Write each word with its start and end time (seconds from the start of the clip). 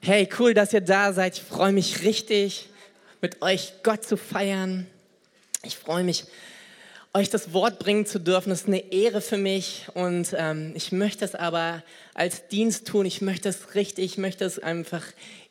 Hey, 0.00 0.28
cool, 0.38 0.54
dass 0.54 0.72
ihr 0.72 0.82
da 0.82 1.12
seid. 1.12 1.36
Ich 1.36 1.42
freue 1.42 1.72
mich 1.72 2.02
richtig, 2.02 2.68
mit 3.20 3.42
euch 3.42 3.72
Gott 3.82 4.04
zu 4.04 4.16
feiern. 4.16 4.86
Ich 5.64 5.76
freue 5.76 6.04
mich, 6.04 6.24
euch 7.12 7.28
das 7.28 7.52
Wort 7.52 7.80
bringen 7.80 8.06
zu 8.06 8.20
dürfen. 8.20 8.50
Das 8.50 8.60
ist 8.60 8.68
eine 8.68 8.92
Ehre 8.92 9.20
für 9.20 9.38
mich 9.38 9.86
und 9.94 10.34
ähm, 10.38 10.72
ich 10.76 10.92
möchte 10.92 11.24
es 11.24 11.34
aber 11.34 11.82
als 12.14 12.46
Dienst 12.48 12.86
tun. 12.86 13.06
Ich 13.06 13.20
möchte 13.20 13.48
es 13.48 13.74
richtig, 13.74 14.04
ich 14.04 14.18
möchte 14.18 14.44
es 14.44 14.60
einfach 14.60 15.02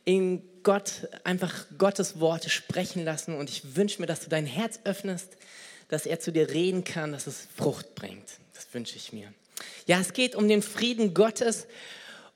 in 0.05 0.42
Gott, 0.64 1.09
einfach 1.23 1.66
Gottes 1.77 2.20
Worte 2.20 2.50
sprechen 2.50 3.04
lassen 3.04 3.36
und 3.36 3.50
ich 3.50 3.75
wünsche 3.75 4.00
mir, 4.00 4.07
dass 4.07 4.21
du 4.21 4.30
dein 4.30 4.46
Herz 4.46 4.80
öffnest, 4.86 5.36
dass 5.89 6.05
er 6.05 6.20
zu 6.20 6.32
dir 6.32 6.50
reden 6.50 6.84
kann, 6.86 7.12
dass 7.12 7.27
es 7.27 7.48
Frucht 7.57 7.96
bringt. 7.96 8.30
Das 8.54 8.68
wünsche 8.71 8.96
ich 8.96 9.12
mir. 9.12 9.34
Ja, 9.86 10.00
es 10.00 10.14
geht 10.14 10.36
um 10.36 10.48
den 10.48 10.62
Frieden 10.62 11.14
Gottes 11.14 11.68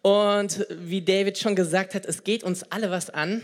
und 0.02 0.66
wie 0.70 1.02
David 1.02 1.38
schon 1.38 1.56
gesagt 1.56 1.94
hat, 1.94 2.06
es 2.06 2.24
geht 2.24 2.44
uns 2.44 2.64
alle 2.64 2.90
was 2.90 3.10
an. 3.10 3.42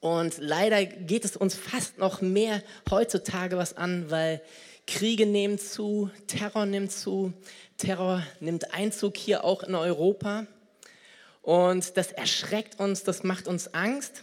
Und 0.00 0.36
leider 0.38 0.84
geht 0.84 1.24
es 1.24 1.36
uns 1.36 1.54
fast 1.54 1.96
noch 1.98 2.20
mehr 2.20 2.62
heutzutage 2.90 3.56
was 3.56 3.76
an, 3.76 4.10
weil 4.10 4.42
Kriege 4.86 5.24
nehmen 5.24 5.58
zu, 5.58 6.10
Terror 6.26 6.66
nimmt 6.66 6.92
zu, 6.92 7.32
Terror 7.78 8.22
nimmt 8.40 8.74
Einzug 8.74 9.16
hier 9.16 9.44
auch 9.44 9.62
in 9.62 9.74
Europa. 9.74 10.46
Und 11.40 11.96
das 11.96 12.12
erschreckt 12.12 12.78
uns, 12.78 13.02
das 13.02 13.22
macht 13.22 13.48
uns 13.48 13.72
Angst. 13.72 14.22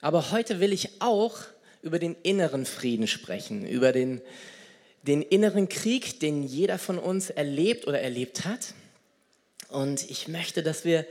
Aber 0.00 0.30
heute 0.30 0.60
will 0.60 0.72
ich 0.72 1.02
auch 1.02 1.36
über 1.82 1.98
den 1.98 2.16
inneren 2.22 2.64
Frieden 2.64 3.06
sprechen, 3.06 3.66
über 3.66 3.92
den, 3.92 4.22
den 5.02 5.20
inneren 5.20 5.68
Krieg, 5.68 6.20
den 6.20 6.42
jeder 6.42 6.78
von 6.78 6.98
uns 6.98 7.28
erlebt 7.28 7.86
oder 7.86 8.00
erlebt 8.00 8.46
hat. 8.46 8.74
Und 9.78 10.10
ich 10.10 10.26
möchte, 10.26 10.64
dass 10.64 10.84
wir 10.84 11.06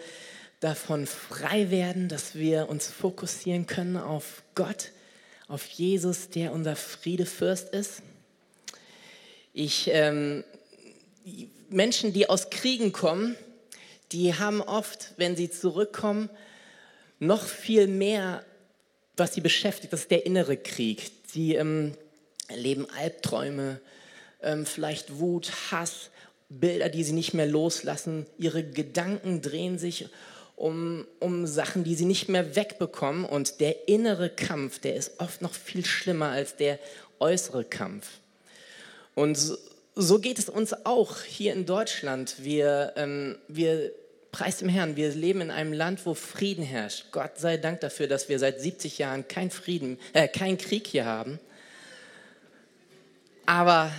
davon 0.60 1.08
frei 1.08 1.72
werden, 1.72 2.10
dass 2.10 2.36
wir 2.36 2.68
uns 2.68 2.90
fokussieren 2.90 3.66
können 3.66 3.96
auf 3.96 4.44
Gott, 4.56 4.92
auf 5.48 5.66
Jesus, 5.68 6.32
der 6.32 6.52
unser 6.52 6.76
Friedefürst 6.76 7.70
ist. 7.70 8.02
Ich, 9.54 9.90
ähm, 9.94 10.44
Menschen, 11.70 12.12
die 12.12 12.28
aus 12.30 12.50
Kriegen 12.50 12.92
kommen, 12.92 13.38
die 14.12 14.36
haben 14.36 14.60
oft, 14.60 15.14
wenn 15.16 15.38
sie 15.38 15.50
zurückkommen, 15.50 16.30
noch 17.20 17.46
viel 17.46 17.88
mehr, 17.88 18.44
was 19.16 19.34
sie 19.34 19.42
beschäftigt. 19.42 19.94
Das 19.94 20.02
ist 20.02 20.12
der 20.12 20.26
innere 20.26 20.58
Krieg. 20.58 21.10
Sie 21.26 21.56
ähm, 21.56 21.94
erleben 22.50 22.86
Albträume, 22.98 23.80
ähm, 24.42 24.66
vielleicht 24.66 25.20
Wut, 25.20 25.54
Hass, 25.72 26.10
Bilder, 26.50 26.90
die 26.90 27.04
sie 27.04 27.14
nicht 27.14 27.34
mehr 27.34 27.46
loslassen. 27.46 28.26
Ihre 28.38 28.64
Gedanken 28.64 29.42
drehen 29.42 29.78
sich 29.78 30.08
um, 30.56 31.06
um 31.20 31.46
Sachen, 31.46 31.84
die 31.84 31.96
sie 31.96 32.06
nicht 32.06 32.30
mehr 32.30 32.56
wegbekommen. 32.56 33.26
Und 33.26 33.60
der 33.60 33.88
innere 33.88 34.30
Kampf, 34.30 34.80
der 34.80 34.96
ist 34.96 35.20
oft 35.20 35.42
noch 35.42 35.54
viel 35.54 35.86
schlimmer 35.86 36.30
als 36.30 36.56
der 36.56 36.80
äußere 37.20 37.64
Kampf. 37.64 38.08
Und 39.14 39.38
so, 39.96 40.20
geht 40.20 40.40
es 40.40 40.48
uns 40.48 40.74
auch 40.86 41.22
hier 41.22 41.54
in 41.54 41.66
Deutschland. 41.66 42.36
Wir, 42.40 42.94
ähm, 42.96 43.38
wir 43.48 43.92
preis 44.32 44.58
dem 44.58 44.70
Herrn, 44.70 44.96
wir 44.96 45.10
leben 45.10 45.42
in 45.42 45.52
einem 45.52 45.74
Land, 45.74 46.06
wo 46.06 46.14
Frieden 46.14 46.64
herrscht. 46.64 47.06
Gott 47.12 47.40
sei 47.40 47.58
Dank 47.58 47.82
dafür, 47.82 48.08
dass 48.08 48.30
wir 48.30 48.38
seit 48.38 48.62
70 48.62 49.00
Jahren 49.00 49.28
keinen 49.28 49.52
äh, 50.14 50.28
keinen 50.28 50.58
Krieg 50.58 50.86
hier 50.88 51.06
haben. 51.06 51.40
Aber 53.48 53.92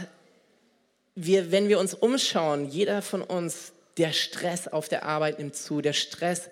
wir, 1.20 1.50
wenn 1.50 1.68
wir 1.68 1.78
uns 1.78 1.94
umschauen, 1.94 2.68
jeder 2.68 3.02
von 3.02 3.22
uns, 3.22 3.72
der 3.96 4.12
Stress 4.12 4.68
auf 4.68 4.88
der 4.88 5.04
Arbeit 5.04 5.38
nimmt 5.38 5.56
zu, 5.56 5.80
der 5.80 5.92
Stress 5.92 6.50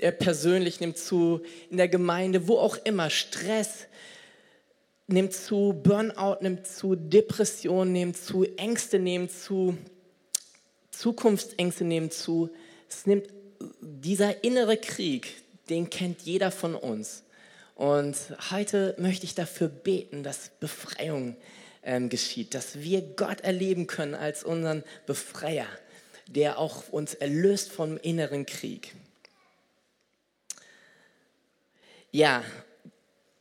der 0.00 0.12
persönlich 0.12 0.78
nimmt 0.78 0.96
zu, 0.96 1.40
in 1.70 1.76
der 1.76 1.88
Gemeinde, 1.88 2.46
wo 2.46 2.58
auch 2.58 2.76
immer, 2.84 3.10
Stress 3.10 3.86
nimmt 5.08 5.32
zu, 5.32 5.72
Burnout 5.82 6.36
nimmt 6.40 6.66
zu, 6.66 6.94
Depression 6.94 7.92
nimmt 7.92 8.16
zu, 8.16 8.44
Ängste 8.56 9.00
nehmen 9.00 9.28
zu, 9.28 9.76
Zukunftsängste 10.90 11.84
nehmen 11.84 12.10
zu. 12.10 12.50
Es 12.88 13.06
nimmt 13.06 13.26
dieser 13.80 14.44
innere 14.44 14.76
Krieg, 14.76 15.42
den 15.68 15.90
kennt 15.90 16.22
jeder 16.22 16.50
von 16.50 16.74
uns. 16.74 17.24
Und 17.74 18.16
heute 18.50 18.94
möchte 18.98 19.24
ich 19.24 19.34
dafür 19.34 19.68
beten, 19.68 20.22
dass 20.22 20.50
Befreiung 20.60 21.36
ähm, 21.88 22.10
geschieht, 22.10 22.54
dass 22.54 22.80
wir 22.80 23.00
Gott 23.00 23.40
erleben 23.40 23.86
können 23.86 24.14
als 24.14 24.44
unseren 24.44 24.84
Befreier, 25.06 25.66
der 26.28 26.58
auch 26.58 26.90
uns 26.90 27.14
erlöst 27.14 27.72
vom 27.72 27.96
inneren 27.96 28.46
Krieg. 28.46 28.94
Ja, 32.12 32.44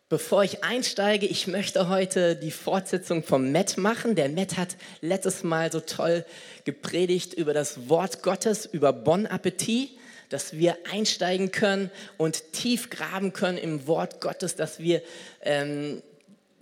Bevor 0.09 0.41
ich 0.45 0.63
einsteige, 0.63 1.25
ich 1.25 1.47
möchte 1.47 1.89
heute 1.89 2.37
die 2.37 2.51
Fortsetzung 2.51 3.23
vom 3.23 3.51
Matt 3.51 3.77
machen. 3.77 4.15
Der 4.15 4.29
Matt 4.29 4.55
hat 4.55 4.77
letztes 5.01 5.43
Mal 5.43 5.69
so 5.69 5.81
toll 5.81 6.23
gepredigt 6.63 7.33
über 7.33 7.53
das 7.53 7.89
Wort 7.89 8.23
Gottes, 8.23 8.65
über 8.65 8.93
Bon 8.93 9.25
Appetit, 9.25 9.89
dass 10.29 10.53
wir 10.53 10.77
einsteigen 10.89 11.51
können 11.51 11.91
und 12.15 12.53
tief 12.53 12.89
graben 12.89 13.33
können 13.33 13.57
im 13.57 13.85
Wort 13.85 14.21
Gottes, 14.21 14.55
dass 14.55 14.79
wir 14.79 15.01
ähm, 15.41 16.01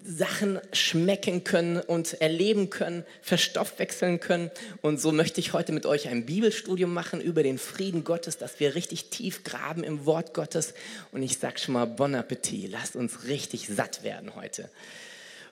Sachen 0.05 0.59
schmecken 0.71 1.43
können 1.43 1.79
und 1.79 2.21
erleben 2.21 2.69
können, 2.69 3.03
verstoffwechseln 3.21 4.19
können. 4.19 4.51
Und 4.81 5.01
so 5.01 5.11
möchte 5.11 5.39
ich 5.39 5.53
heute 5.53 5.71
mit 5.71 5.85
euch 5.85 6.07
ein 6.07 6.25
Bibelstudium 6.25 6.93
machen 6.93 7.21
über 7.21 7.41
den 7.41 7.57
Frieden 7.57 8.03
Gottes, 8.03 8.37
dass 8.37 8.59
wir 8.59 8.75
richtig 8.75 9.05
tief 9.05 9.43
graben 9.43 9.83
im 9.83 10.05
Wort 10.05 10.33
Gottes. 10.33 10.75
Und 11.11 11.23
ich 11.23 11.39
sage 11.39 11.57
schon 11.57 11.73
mal 11.73 11.85
Bon 11.85 12.13
Appetit, 12.13 12.71
lasst 12.71 12.95
uns 12.95 13.25
richtig 13.25 13.67
satt 13.67 14.03
werden 14.03 14.35
heute. 14.35 14.69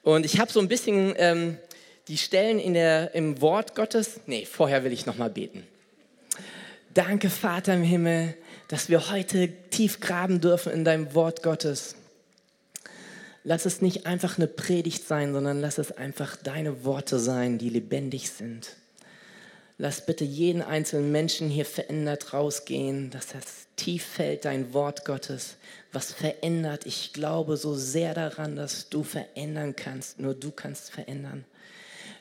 Und 0.03 0.25
ich 0.25 0.40
habe 0.40 0.52
so 0.52 0.59
ein 0.59 0.68
bisschen 0.68 1.16
ähm, 1.18 1.58
die 2.08 2.18
Stellen 2.18 2.59
in 2.59 2.75
der, 2.75 3.16
im 3.16 3.41
Wort 3.41 3.74
Gottes. 3.74 4.20
Nee, 4.28 4.46
vorher 4.46 4.84
will 4.84 4.94
ich 4.94 5.06
nochmal 5.06 5.31
beten. 5.31 5.66
Danke, 6.94 7.31
Vater 7.31 7.74
im 7.74 7.84
Himmel, 7.84 8.35
dass 8.68 8.88
wir 8.88 9.09
heute 9.09 9.50
tief 9.72 10.00
graben 10.00 10.41
dürfen 10.41 10.72
in 10.72 10.85
deinem 10.85 11.16
Wort 11.16 11.41
Gottes. 11.41 11.96
Lass 13.44 13.66
es 13.66 13.81
nicht 13.81 14.06
einfach 14.06 14.38
eine 14.38 14.48
Predigt 14.48 15.06
sein, 15.06 15.34
sondern 15.34 15.59
lass 15.59 15.78
es 15.78 15.92
einfach 15.92 16.38
deine 16.38 16.86
Worte 16.86 17.20
sein, 17.20 17.58
die 17.58 17.70
lebendig 17.70 18.30
sind. 18.30 18.78
Lass 19.78 20.06
bitte 20.06 20.24
jeden 20.24 20.62
einzelnen 20.62 21.12
Menschen 21.12 21.50
hier 21.50 21.66
verändert 21.66 22.32
rausgehen, 22.32 23.09
dass 23.09 23.28
das 23.28 23.68
tief 23.76 24.06
fällt, 24.06 24.46
dein 24.46 24.74
Wort 24.74 25.03
Gottes, 25.03 25.58
was 25.92 26.14
verändert. 26.14 26.86
Ich 26.86 27.12
glaube 27.12 27.58
so 27.58 27.76
sehr 27.76 28.14
daran, 28.14 28.56
dass 28.56 28.90
du 28.90 29.03
verändern 29.03 29.76
kannst. 29.76 30.20
Nur 30.20 30.36
du 30.36 30.52
kannst 30.52 30.92
verändern. 30.92 31.44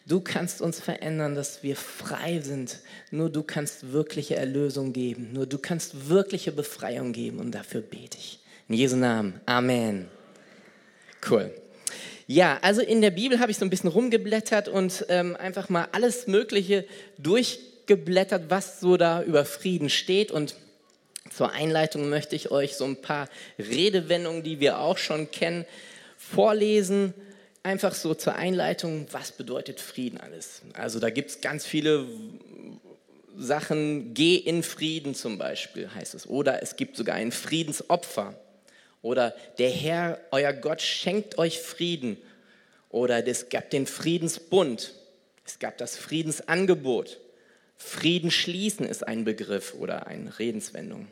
Du 0.07 0.21
kannst 0.21 0.61
uns 0.61 0.81
verändern, 0.81 1.37
dass 1.37 1.63
wir 1.63 1.77
frei 1.77 2.41
sind. 2.41 2.81
Nur 3.13 3.31
du 3.31 3.45
kannst 3.45 3.93
wirkliche 3.93 4.35
Erlösung 4.35 4.93
geben. 4.93 5.33
Nur 5.33 5.47
du 5.47 5.59
kannst 5.59 6.09
wirkliche 6.09 6.51
Befreiung 6.51 7.13
geben. 7.13 7.39
Und 7.39 7.53
dafür 7.53 7.83
bete 7.83 8.19
ich. 8.19 8.41
In 8.69 8.75
Jesu 8.75 8.97
Namen. 8.97 9.41
Amen. 9.47 10.09
Cool. 11.29 11.53
Ja, 12.27 12.59
also 12.63 12.81
in 12.81 13.01
der 13.01 13.11
Bibel 13.11 13.41
habe 13.41 13.51
ich 13.51 13.59
so 13.59 13.65
ein 13.65 13.71
bisschen 13.71 13.91
rumgeblättert 13.91 14.69
und 14.69 15.07
ähm, 15.09 15.37
einfach 15.37 15.69
mal 15.69 15.89
alles 15.93 16.27
Mögliche 16.27 16.87
durchgeblättert, 17.19 18.45
was 18.49 18.81
so 18.81 18.97
da 18.97 19.23
über 19.23 19.45
Frieden 19.45 19.91
steht. 19.91 20.31
Und 20.31 20.55
zur 21.31 21.53
Einleitung 21.53 22.09
möchte 22.09 22.37
ich 22.37 22.51
euch 22.51 22.77
so 22.77 22.85
ein 22.85 22.97
paar 22.97 23.29
Redewendungen, 23.59 24.43
die 24.43 24.61
wir 24.61 24.79
auch 24.79 24.99
schon 24.99 25.31
kennen, 25.31 25.67
vorlesen. 26.17 27.13
Einfach 27.65 27.95
so 27.95 28.15
zur 28.15 28.35
Einleitung, 28.35 29.07
was 29.13 29.33
bedeutet 29.33 29.81
Frieden 29.81 30.19
alles? 30.19 30.63
Also 30.73 30.99
da 31.01 31.11
gibt 31.11 31.31
es 31.31 31.41
ganz 31.41 31.67
viele 31.67 32.07
Sachen, 33.37 34.15
geh 34.15 34.37
in 34.37 34.63
Frieden 34.63 35.15
zum 35.15 35.39
Beispiel 35.39 35.89
heißt 35.95 36.15
es. 36.15 36.27
Oder 36.27 36.63
es 36.63 36.77
gibt 36.77 36.97
sogar 36.97 37.17
ein 37.17 37.33
Friedensopfer. 37.33 38.35
Oder 39.03 39.35
der 39.59 39.71
Herr, 39.71 40.21
euer 40.31 40.53
Gott, 40.53 40.81
schenkt 40.81 41.37
euch 41.37 41.61
Frieden. 41.61 42.17
Oder 42.89 43.27
es 43.27 43.49
gab 43.49 43.69
den 43.71 43.87
Friedensbund. 43.87 44.95
Es 45.45 45.59
gab 45.59 45.77
das 45.77 45.97
Friedensangebot. 45.97 47.19
Frieden 47.77 48.31
schließen 48.31 48.87
ist 48.87 49.07
ein 49.07 49.25
Begriff 49.25 49.75
oder 49.75 50.07
eine 50.07 50.39
Redenswendung. 50.39 51.09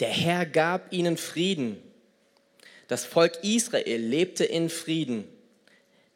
Der 0.00 0.08
Herr 0.08 0.44
gab 0.44 0.92
ihnen 0.92 1.16
Frieden. 1.16 1.80
Das 2.88 3.04
Volk 3.04 3.38
Israel 3.42 4.00
lebte 4.00 4.44
in 4.44 4.68
Frieden. 4.68 5.24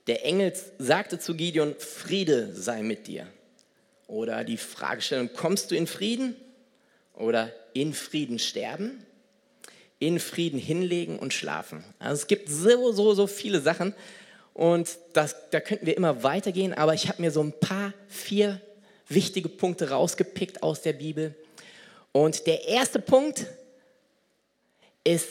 Der 0.08 0.24
Engel 0.24 0.52
sagte 0.78 1.18
zu 1.18 1.36
Gideon, 1.36 1.76
Friede 1.78 2.52
sei 2.54 2.82
mit 2.82 3.06
dir. 3.06 3.26
Oder 4.08 4.42
die 4.42 4.56
Fragestellung, 4.56 5.30
kommst 5.34 5.70
du 5.70 5.76
in 5.76 5.86
Frieden? 5.86 6.34
Oder 7.14 7.52
in 7.72 7.94
Frieden 7.94 8.40
sterben? 8.40 9.06
In 10.00 10.18
Frieden 10.18 10.58
hinlegen 10.58 11.18
und 11.18 11.32
schlafen. 11.32 11.84
Also 12.00 12.22
es 12.22 12.26
gibt 12.26 12.48
so, 12.48 12.90
so, 12.90 13.14
so 13.14 13.28
viele 13.28 13.60
Sachen 13.60 13.94
und 14.52 14.98
das, 15.12 15.36
da 15.50 15.60
könnten 15.60 15.86
wir 15.86 15.96
immer 15.96 16.24
weitergehen, 16.24 16.74
aber 16.74 16.94
ich 16.94 17.08
habe 17.08 17.22
mir 17.22 17.30
so 17.30 17.42
ein 17.42 17.52
paar, 17.52 17.94
vier 18.08 18.60
wichtige 19.08 19.48
Punkte 19.48 19.90
rausgepickt 19.90 20.62
aus 20.64 20.82
der 20.82 20.94
Bibel. 20.94 21.36
Und 22.12 22.48
der 22.48 22.66
erste 22.66 22.98
Punkt, 22.98 23.46
ist 25.04 25.28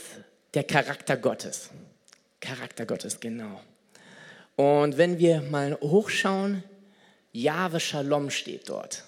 der 0.53 0.63
Charakter 0.63 1.17
Gottes. 1.17 1.69
Charakter 2.39 2.85
Gottes, 2.85 3.19
genau. 3.19 3.61
Und 4.55 4.97
wenn 4.97 5.19
wir 5.19 5.41
mal 5.41 5.77
hochschauen, 5.81 6.63
Jahwe 7.31 7.79
Shalom 7.79 8.29
steht 8.29 8.69
dort. 8.69 9.03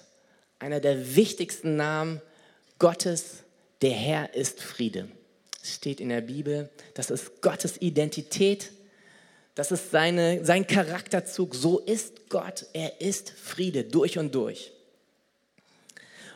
Einer 0.58 0.80
der 0.80 1.16
wichtigsten 1.16 1.76
Namen 1.76 2.20
Gottes, 2.78 3.42
der 3.80 3.90
Herr 3.90 4.34
ist 4.34 4.62
Friede. 4.62 5.08
Steht 5.62 6.00
in 6.00 6.08
der 6.08 6.20
Bibel, 6.20 6.68
das 6.94 7.10
ist 7.10 7.40
Gottes 7.40 7.80
Identität, 7.80 8.72
das 9.54 9.70
ist 9.70 9.90
seine, 9.90 10.44
sein 10.44 10.66
Charakterzug. 10.66 11.54
So 11.54 11.78
ist 11.78 12.28
Gott, 12.30 12.66
er 12.72 13.00
ist 13.00 13.30
Friede 13.30 13.84
durch 13.84 14.18
und 14.18 14.34
durch. 14.34 14.72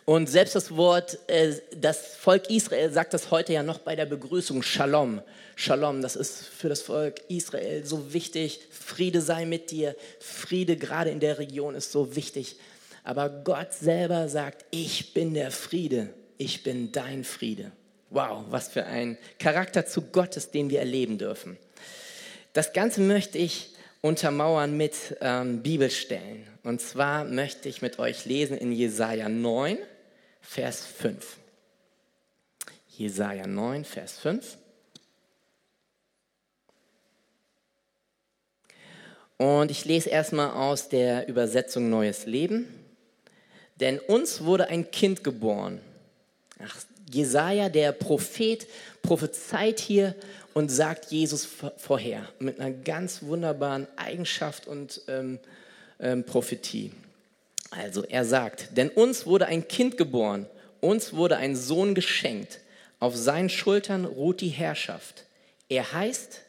Und 0.05 0.28
selbst 0.28 0.55
das 0.55 0.76
Wort, 0.76 1.19
äh, 1.28 1.55
das 1.76 2.14
Volk 2.14 2.49
Israel 2.49 2.93
sagt 2.93 3.12
das 3.12 3.32
heute 3.32 3.52
ja 3.52 3.64
noch 3.64 3.78
bei 3.78 3.96
der 3.96 4.06
Begrüßung, 4.06 4.62
Shalom. 4.62 5.20
Shalom, 5.56 6.00
das 6.00 6.14
ist 6.14 6.44
für 6.44 6.69
das 6.69 6.82
Volk 6.82 7.22
Israel 7.29 7.84
so 7.84 8.12
wichtig. 8.12 8.61
Friede 8.70 9.20
sei 9.20 9.46
mit 9.46 9.72
dir. 9.72 9.96
Friede 10.20 10.76
gerade 10.76 11.11
in 11.11 11.19
der 11.19 11.38
Region 11.38 11.75
ist 11.75 11.90
so 11.90 12.14
wichtig. 12.14 12.56
Aber 13.02 13.29
Gott 13.29 13.72
selber 13.72 14.29
sagt, 14.29 14.64
ich 14.70 15.12
bin 15.12 15.34
der 15.34 15.50
Friede. 15.50 16.11
Ich 16.38 16.62
bin 16.62 16.93
dein 16.93 17.25
Friede. 17.25 17.72
Wow, 18.11 18.44
was 18.50 18.69
für 18.69 18.85
ein 18.85 19.19
Charakter 19.38 19.87
zu 19.87 20.03
Gottes, 20.03 20.50
den 20.50 20.70
wir 20.70 20.79
erleben 20.79 21.19
dürfen. 21.19 21.58
Das 22.53 22.73
Ganze 22.73 23.00
möchte 23.00 23.38
ich 23.38 23.75
untermauern 24.00 24.76
mit 24.76 25.17
ähm, 25.20 25.62
Bibelstellen. 25.62 26.47
Und 26.62 26.81
zwar 26.81 27.25
möchte 27.25 27.69
ich 27.69 27.82
mit 27.82 27.99
euch 27.99 28.25
lesen 28.25 28.56
in 28.56 28.73
Jesaja 28.73 29.29
9, 29.29 29.79
Vers 30.41 30.87
5. 30.87 31.37
Jesaja 32.88 33.47
9, 33.47 33.85
Vers 33.85 34.19
5. 34.19 34.56
Und 39.38 39.70
ich 39.70 39.85
lese 39.85 40.08
erstmal 40.08 40.50
aus 40.53 40.88
der 40.88 41.29
Übersetzung 41.29 41.91
Neues 41.91 42.26
Leben. 42.26 42.67
Denn 43.81 43.99
uns 43.99 44.44
wurde 44.44 44.69
ein 44.69 44.91
Kind 44.91 45.23
geboren. 45.23 45.81
Ach, 46.58 46.76
Jesaja, 47.12 47.69
der 47.69 47.93
Prophet, 47.93 48.67
prophezeit 49.03 49.81
hier 49.81 50.14
und 50.55 50.70
sagt 50.70 51.11
Jesus 51.12 51.47
vorher 51.76 52.29
mit 52.38 52.58
einer 52.58 52.73
ganz 52.73 53.23
wunderbaren 53.23 53.87
Eigenschaft 53.97 54.67
und 54.67 55.03
ähm, 55.08 55.38
ähm, 56.00 56.25
Prophetie. 56.25 56.93
Also 57.70 58.05
er 58.05 58.25
sagt, 58.25 58.76
denn 58.76 58.88
uns 58.88 59.26
wurde 59.26 59.47
ein 59.47 59.69
Kind 59.69 59.97
geboren, 59.97 60.47
uns 60.81 61.12
wurde 61.12 61.37
ein 61.37 61.56
Sohn 61.56 61.94
geschenkt, 61.94 62.61
auf 62.99 63.17
seinen 63.17 63.50
Schultern 63.50 64.05
ruht 64.05 64.41
die 64.41 64.49
Herrschaft. 64.49 65.25
Er 65.69 65.93
heißt 65.93 66.41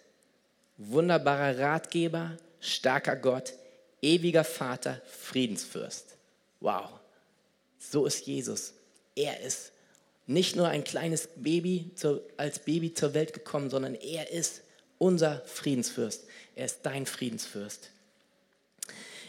wunderbarer 0.78 1.60
Ratgeber, 1.60 2.38
starker 2.60 3.16
Gott, 3.16 3.54
ewiger 4.02 4.44
Vater, 4.44 5.02
Friedensfürst. 5.06 6.16
Wow, 6.60 6.90
so 7.80 8.06
ist 8.06 8.26
Jesus. 8.26 8.74
Er 9.16 9.42
ist 9.42 9.72
nicht 10.28 10.56
nur 10.56 10.68
ein 10.68 10.84
kleines 10.84 11.30
Baby 11.36 11.92
zu, 11.96 12.22
als 12.36 12.60
Baby 12.60 12.94
zur 12.94 13.14
Welt 13.14 13.34
gekommen, 13.34 13.70
sondern 13.70 13.96
er 13.96 14.32
ist 14.32 14.62
unser 14.98 15.42
Friedensfürst. 15.46 16.26
Er 16.56 16.66
ist 16.66 16.80
dein 16.84 17.06
Friedensfürst. 17.06 17.90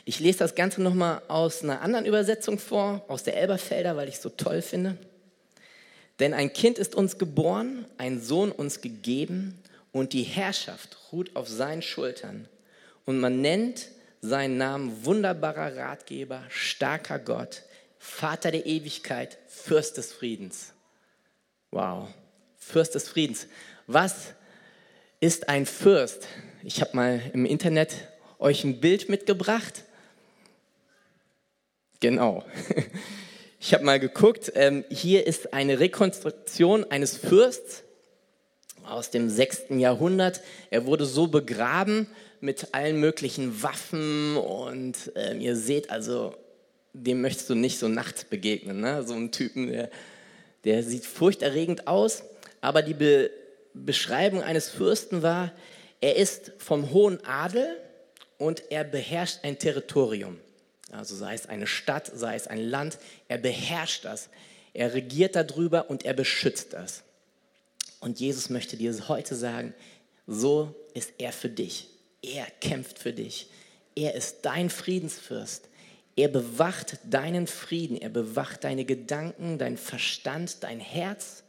Ich 0.04 0.20
lese 0.20 0.38
das 0.38 0.54
Ganze 0.54 0.82
nochmal 0.82 1.22
aus 1.28 1.62
einer 1.62 1.82
anderen 1.82 2.06
Übersetzung 2.06 2.58
vor, 2.58 3.04
aus 3.08 3.22
der 3.22 3.36
Elberfelder, 3.36 3.96
weil 3.96 4.08
ich 4.08 4.16
es 4.16 4.22
so 4.22 4.30
toll 4.30 4.62
finde. 4.62 4.96
Denn 6.18 6.34
ein 6.34 6.52
Kind 6.52 6.78
ist 6.78 6.94
uns 6.94 7.18
geboren, 7.18 7.86
ein 7.96 8.20
Sohn 8.20 8.50
uns 8.50 8.80
gegeben 8.80 9.62
und 9.92 10.12
die 10.12 10.22
Herrschaft 10.22 10.96
ruht 11.12 11.36
auf 11.36 11.48
seinen 11.48 11.82
Schultern. 11.82 12.48
Und 13.04 13.20
man 13.20 13.40
nennt 13.40 13.88
seinen 14.20 14.56
Namen 14.56 15.04
wunderbarer 15.04 15.76
Ratgeber, 15.76 16.42
starker 16.48 17.18
Gott, 17.18 17.62
Vater 17.98 18.50
der 18.50 18.66
Ewigkeit, 18.66 19.38
Fürst 19.46 19.96
des 19.96 20.12
Friedens. 20.12 20.72
Wow, 21.70 22.08
Fürst 22.56 22.94
des 22.94 23.08
Friedens. 23.08 23.46
Was 23.86 24.28
ist 25.20 25.48
ein 25.48 25.66
Fürst? 25.66 26.26
Ich 26.62 26.80
habe 26.80 26.96
mal 26.96 27.20
im 27.34 27.44
Internet 27.44 28.08
euch 28.38 28.64
ein 28.64 28.80
Bild 28.80 29.08
mitgebracht. 29.08 29.84
Genau. 32.00 32.44
Ich 33.60 33.74
habe 33.74 33.82
mal 33.84 33.98
geguckt, 33.98 34.52
ähm, 34.54 34.84
hier 34.88 35.26
ist 35.26 35.52
eine 35.52 35.80
Rekonstruktion 35.80 36.88
eines 36.92 37.16
Fürsts 37.16 37.82
aus 38.84 39.10
dem 39.10 39.28
6. 39.28 39.64
Jahrhundert. 39.70 40.42
Er 40.70 40.86
wurde 40.86 41.04
so 41.06 41.26
begraben 41.26 42.06
mit 42.40 42.72
allen 42.72 43.00
möglichen 43.00 43.60
Waffen 43.60 44.36
und 44.36 45.10
ähm, 45.16 45.40
ihr 45.40 45.56
seht 45.56 45.90
also, 45.90 46.36
dem 46.92 47.20
möchtest 47.20 47.50
du 47.50 47.56
nicht 47.56 47.80
so 47.80 47.88
nachts 47.88 48.22
begegnen. 48.22 48.80
Ne? 48.80 49.02
So 49.02 49.14
ein 49.14 49.32
Typen, 49.32 49.72
der, 49.72 49.90
der 50.64 50.82
sieht 50.82 51.04
furchterregend 51.04 51.86
aus, 51.86 52.22
aber 52.60 52.82
die 52.82 52.94
Be 52.94 53.30
Beschreibung 53.74 54.42
eines 54.42 54.68
Fürsten 54.68 55.22
war, 55.22 55.52
er 56.00 56.16
ist 56.16 56.52
vom 56.58 56.90
hohen 56.90 57.24
Adel 57.24 57.76
und 58.38 58.70
er 58.70 58.82
beherrscht 58.82 59.40
ein 59.42 59.58
Territorium. 59.58 60.38
Also 60.90 61.14
sei 61.14 61.34
es 61.34 61.46
eine 61.46 61.66
Stadt, 61.66 62.10
sei 62.12 62.34
es 62.34 62.46
ein 62.46 62.60
Land, 62.60 62.98
er 63.28 63.38
beherrscht 63.38 64.04
das. 64.04 64.30
Er 64.72 64.94
regiert 64.94 65.36
darüber 65.36 65.90
und 65.90 66.04
er 66.04 66.14
beschützt 66.14 66.72
das. 66.72 67.02
Und 68.00 68.20
Jesus 68.20 68.48
möchte 68.48 68.76
dir 68.76 69.08
heute 69.08 69.34
sagen, 69.34 69.74
so 70.26 70.74
ist 70.94 71.12
er 71.18 71.32
für 71.32 71.48
dich. 71.48 71.88
Er 72.22 72.46
kämpft 72.60 72.98
für 72.98 73.12
dich. 73.12 73.50
Er 73.94 74.14
ist 74.14 74.38
dein 74.42 74.70
Friedensfürst. 74.70 75.67
Er 76.18 76.26
bewacht 76.26 76.98
deinen 77.04 77.46
Frieden. 77.46 77.96
Er 77.96 78.08
bewacht 78.08 78.64
deine 78.64 78.84
Gedanken, 78.84 79.56
dein 79.56 79.76
Verstand, 79.76 80.64
dein 80.64 80.80
Herz. 80.80 81.44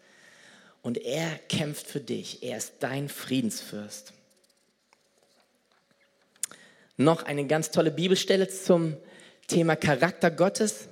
Und 0.83 0.99
er 0.99 1.27
kämpft 1.49 1.87
für 1.87 1.99
dich. 1.99 2.43
Er 2.43 2.57
ist 2.57 2.73
dein 2.79 3.09
Friedensfürst. 3.09 4.13
Noch 6.97 7.23
eine 7.23 7.47
ganz 7.47 7.71
tolle 7.71 7.89
Bibelstelle 7.89 8.47
zum 8.47 8.95
Thema 9.47 9.75
Charakter 9.75 10.29
Gottes, 10.29 10.87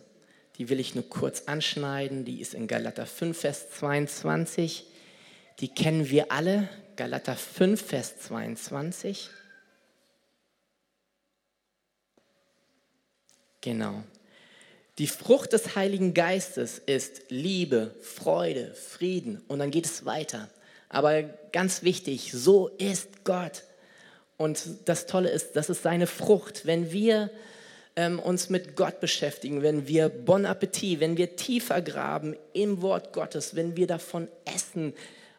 die 0.58 0.70
will 0.70 0.80
ich 0.80 0.96
nur 0.96 1.08
kurz 1.08 1.44
anschneiden. 1.46 2.26
Die 2.26 2.42
ist 2.42 2.56
in 2.56 2.66
Galater 2.66 3.06
5, 3.06 3.40
Vers 3.40 3.70
22. 3.70 4.88
Die 5.60 5.68
kennen 5.68 6.10
wir 6.10 6.32
alle. 6.32 6.68
Galater 6.96 7.36
5, 7.36 7.80
Vers 7.80 8.18
22. 8.22 9.30
Genau. 13.68 14.02
Die 14.98 15.08
Frucht 15.08 15.52
des 15.52 15.76
Heiligen 15.76 16.14
Geistes 16.14 16.78
ist 16.86 17.24
Liebe, 17.28 17.94
Freude, 18.02 18.74
Frieden 18.74 19.44
und 19.50 19.60
dann 19.60 19.72
geht 19.72 19.86
es 19.86 20.06
weiter. 20.06 20.50
Aber 20.88 21.24
ganz 21.52 21.84
wichtig, 21.84 22.32
so 22.32 22.70
ist 22.70 23.26
Gott. 23.26 23.66
Und 24.38 24.64
das 24.86 25.06
Tolle 25.06 25.30
ist, 25.32 25.58
das 25.58 25.70
ist 25.70 25.84
seine 25.84 26.08
Frucht. 26.08 26.66
Wenn 26.66 26.94
wir 26.94 27.30
ähm, 27.98 28.20
uns 28.20 28.50
mit 28.50 28.78
Gott 28.78 29.02
beschäftigen, 29.02 29.64
wenn 29.64 29.86
wir 29.86 30.08
Bon 30.08 30.46
Appetit, 30.46 31.02
wenn 31.02 31.18
wir 31.18 31.36
tiefer 31.36 31.82
graben 31.82 32.38
im 32.54 32.82
Wort 32.82 33.12
Gottes, 33.12 33.54
wenn 33.54 33.76
wir 33.76 33.88
davon 33.88 34.30
essen 34.46 34.94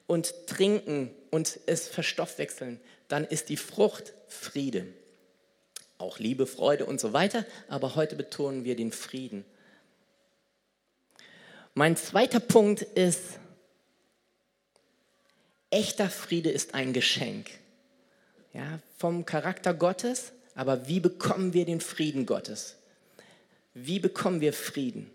und 0.07 0.35
trinken 0.47 1.13
und 1.31 1.61
es 1.65 1.89
verstoffwechseln, 1.89 2.79
dann 3.09 3.25
ist 3.25 3.49
die 3.49 3.57
Frucht 3.57 4.13
Friede. 4.27 4.87
Auch 5.99 6.21
Liebe, 6.21 6.47
Freude 6.47 6.87
und 6.87 7.01
so 7.01 7.13
weiter, 7.13 7.45
aber 7.69 7.97
heute 7.97 8.15
betonen 8.15 8.65
wir 8.65 8.77
den 8.77 8.93
Frieden. 8.93 9.45
Mein 11.75 11.97
zweiter 11.97 12.41
Punkt 12.41 12.83
ist, 12.83 13.21
echter 15.71 16.09
Friede 16.09 16.51
ist 16.51 16.75
ein 16.75 16.93
Geschenk. 16.93 17.51
Ja, 18.55 18.79
vom 18.97 19.27
Charakter 19.27 19.75
Gottes, 19.75 20.33
aber 20.55 20.89
wie 20.89 21.01
bekommen 21.01 21.53
wir 21.53 21.65
den 21.65 21.81
Frieden 21.81 22.27
Gottes? 22.27 22.77
Wie 23.75 23.99
bekommen 23.99 24.41
wir 24.41 24.53
Frieden? 24.53 25.11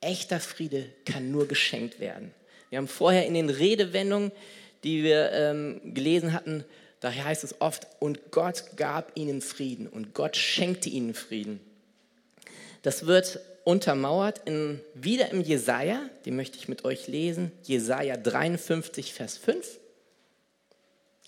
Echter 0.00 0.40
Friede 0.40 0.90
kann 1.06 1.30
nur 1.30 1.46
geschenkt 1.46 2.00
werden. 2.00 2.34
Wir 2.70 2.78
haben 2.78 2.88
vorher 2.88 3.26
in 3.26 3.34
den 3.34 3.50
Redewendungen, 3.50 4.32
die 4.82 5.02
wir 5.02 5.30
ähm, 5.32 5.94
gelesen 5.94 6.32
hatten, 6.32 6.64
daher 7.02 7.26
heißt 7.26 7.44
es 7.44 7.60
oft, 7.60 7.86
und 8.00 8.30
Gott 8.30 8.76
gab 8.76 9.12
ihnen 9.14 9.42
Frieden 9.42 9.86
und 9.86 10.14
Gott 10.14 10.36
schenkte 10.36 10.88
ihnen 10.88 11.12
Frieden. 11.12 11.60
Das 12.80 13.06
wird 13.06 13.40
untermauert 13.64 14.40
in, 14.46 14.80
wieder 14.94 15.30
im 15.30 15.42
Jesaja, 15.42 16.00
den 16.24 16.36
möchte 16.36 16.56
ich 16.56 16.68
mit 16.68 16.84
euch 16.86 17.06
lesen, 17.06 17.52
Jesaja 17.62 18.16
53, 18.16 19.12
Vers 19.12 19.36
5. 19.36 19.78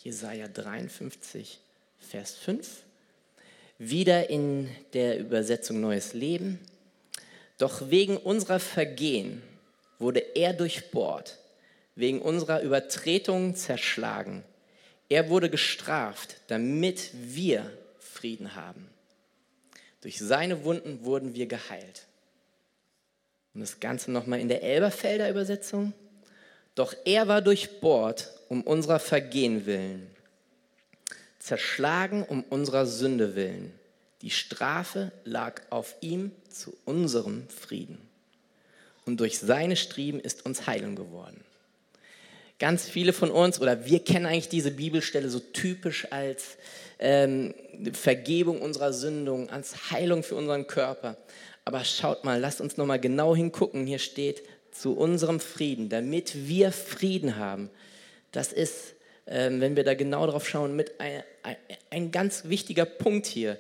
Jesaja 0.03 0.49
53, 0.49 1.61
Vers 1.99 2.35
5 2.35 2.67
wieder 3.79 4.31
in 4.31 4.69
der 4.93 5.19
Übersetzung 5.19 5.81
Neues 5.81 6.15
Leben. 6.15 6.59
Doch 7.59 7.91
wegen 7.91 8.17
unserer 8.17 8.61
Vergehen 8.61 9.43
wurde 9.99 10.21
er 10.21 10.53
durchbohrt, 10.53 11.39
wegen 11.95 12.21
unserer 12.21 12.63
Übertretungen 12.63 13.55
zerschlagen. 13.55 14.45
Er 15.09 15.29
wurde 15.29 15.51
gestraft, 15.51 16.37
damit 16.49 17.11
wir 17.13 17.71
Frieden 17.99 18.55
haben. 18.55 18.89
Durch 20.01 20.19
seine 20.19 20.65
Wunden 20.65 21.05
wurden 21.05 21.35
wir 21.35 21.47
geheilt. 21.47 22.07
Und 23.55 23.61
das 23.61 23.81
Ganze 23.81 24.11
nochmal 24.11 24.41
in 24.41 24.49
der 24.49 24.63
Elberfelder 24.63 25.31
Übersetzung. 25.31 25.93
Doch 26.75 26.95
er 27.05 27.29
war 27.29 27.41
durchbohrt 27.41 28.31
um 28.49 28.63
unserer 28.63 28.99
Vergehen 28.99 29.65
willen, 29.67 30.11
zerschlagen 31.39 32.25
um 32.25 32.43
unserer 32.45 32.87
Sünde 32.87 33.37
willen. 33.37 33.73
Die 34.23 34.31
Strafe 34.31 35.13
lag 35.25 35.63
auf 35.71 35.95
ihm 36.01 36.33
zu 36.49 36.77
unserem 36.85 37.49
Frieden. 37.49 37.99
Und 39.05 39.21
durch 39.21 39.39
seine 39.39 39.77
Striemen 39.77 40.21
ist 40.21 40.47
uns 40.47 40.67
Heilung 40.67 40.97
geworden. 40.97 41.45
Ganz 42.65 42.89
viele 42.89 43.13
von 43.13 43.31
uns, 43.31 43.61
oder 43.61 43.85
wir 43.85 44.03
kennen 44.03 44.25
eigentlich 44.25 44.49
diese 44.49 44.71
Bibelstelle 44.71 45.29
so 45.29 45.39
typisch 45.39 46.11
als 46.11 46.57
ähm, 46.99 47.53
Vergebung 47.93 48.63
unserer 48.63 48.95
Sündungen, 48.95 49.51
als 49.51 49.91
Heilung 49.91 50.23
für 50.23 50.35
unseren 50.35 50.67
Körper. 50.67 51.19
Aber 51.67 51.85
schaut 51.85 52.25
mal, 52.25 52.41
lasst 52.41 52.63
uns 52.63 52.79
nochmal 52.79 52.99
genau 52.99 53.37
hingucken. 53.37 53.85
Hier 53.87 53.99
steht, 53.99 54.45
zu 54.71 54.97
unserem 54.97 55.41
Frieden, 55.41 55.91
damit 55.91 56.49
wir 56.49 56.73
Frieden 56.73 57.37
haben. 57.37 57.69
Das 58.33 58.51
ist, 58.51 58.95
ähm, 59.27 59.61
wenn 59.61 59.77
wir 59.77 59.85
da 59.85 59.93
genau 59.93 60.27
drauf 60.27 60.49
schauen, 60.49 60.75
mit 60.75 60.99
ein, 61.01 61.23
ein, 61.43 61.57
ein 61.91 62.11
ganz 62.13 62.45
wichtiger 62.47 62.87
Punkt 62.87 63.27
hier. 63.27 63.59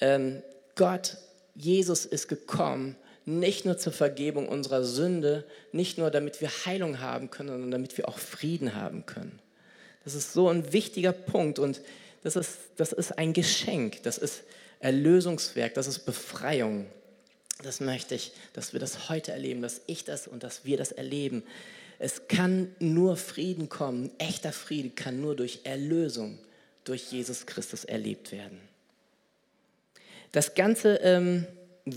Ähm, 0.00 0.40
Gott, 0.76 1.18
Jesus 1.56 2.06
ist 2.06 2.26
gekommen, 2.26 2.96
nicht 3.38 3.64
nur 3.64 3.78
zur 3.78 3.92
Vergebung 3.92 4.48
unserer 4.48 4.82
Sünde, 4.82 5.44
nicht 5.72 5.98
nur 5.98 6.10
damit 6.10 6.40
wir 6.40 6.48
Heilung 6.66 7.00
haben 7.00 7.30
können, 7.30 7.50
sondern 7.50 7.70
damit 7.70 7.96
wir 7.96 8.08
auch 8.08 8.18
Frieden 8.18 8.74
haben 8.74 9.06
können. 9.06 9.38
Das 10.04 10.14
ist 10.14 10.32
so 10.32 10.48
ein 10.48 10.72
wichtiger 10.72 11.12
Punkt 11.12 11.58
und 11.58 11.80
das 12.22 12.36
ist, 12.36 12.58
das 12.76 12.92
ist 12.92 13.16
ein 13.18 13.32
Geschenk, 13.32 14.02
das 14.02 14.18
ist 14.18 14.42
Erlösungswerk, 14.80 15.74
das 15.74 15.86
ist 15.86 16.00
Befreiung. 16.00 16.86
Das 17.62 17.80
möchte 17.80 18.14
ich, 18.14 18.32
dass 18.54 18.72
wir 18.72 18.80
das 18.80 19.08
heute 19.08 19.32
erleben, 19.32 19.60
dass 19.60 19.82
ich 19.86 20.04
das 20.04 20.26
und 20.26 20.42
dass 20.42 20.64
wir 20.64 20.78
das 20.78 20.92
erleben. 20.92 21.42
Es 21.98 22.28
kann 22.28 22.74
nur 22.78 23.16
Frieden 23.16 23.68
kommen, 23.68 24.10
echter 24.18 24.52
Friede 24.52 24.90
kann 24.90 25.20
nur 25.20 25.36
durch 25.36 25.60
Erlösung, 25.64 26.38
durch 26.84 27.12
Jesus 27.12 27.44
Christus 27.44 27.84
erlebt 27.84 28.32
werden. 28.32 28.58
Das 30.32 30.54
Ganze 30.54 30.96
ähm, 31.02 31.46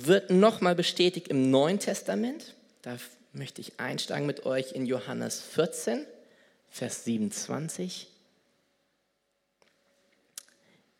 wird 0.01 0.29
nochmal 0.29 0.75
bestätigt 0.75 1.27
im 1.27 1.51
Neuen 1.51 1.79
Testament. 1.79 2.55
Da 2.81 2.97
möchte 3.33 3.61
ich 3.61 3.79
einsteigen 3.79 4.25
mit 4.25 4.45
euch 4.45 4.73
in 4.73 4.85
Johannes 4.85 5.41
14, 5.41 6.05
Vers 6.69 7.05
27. 7.05 8.07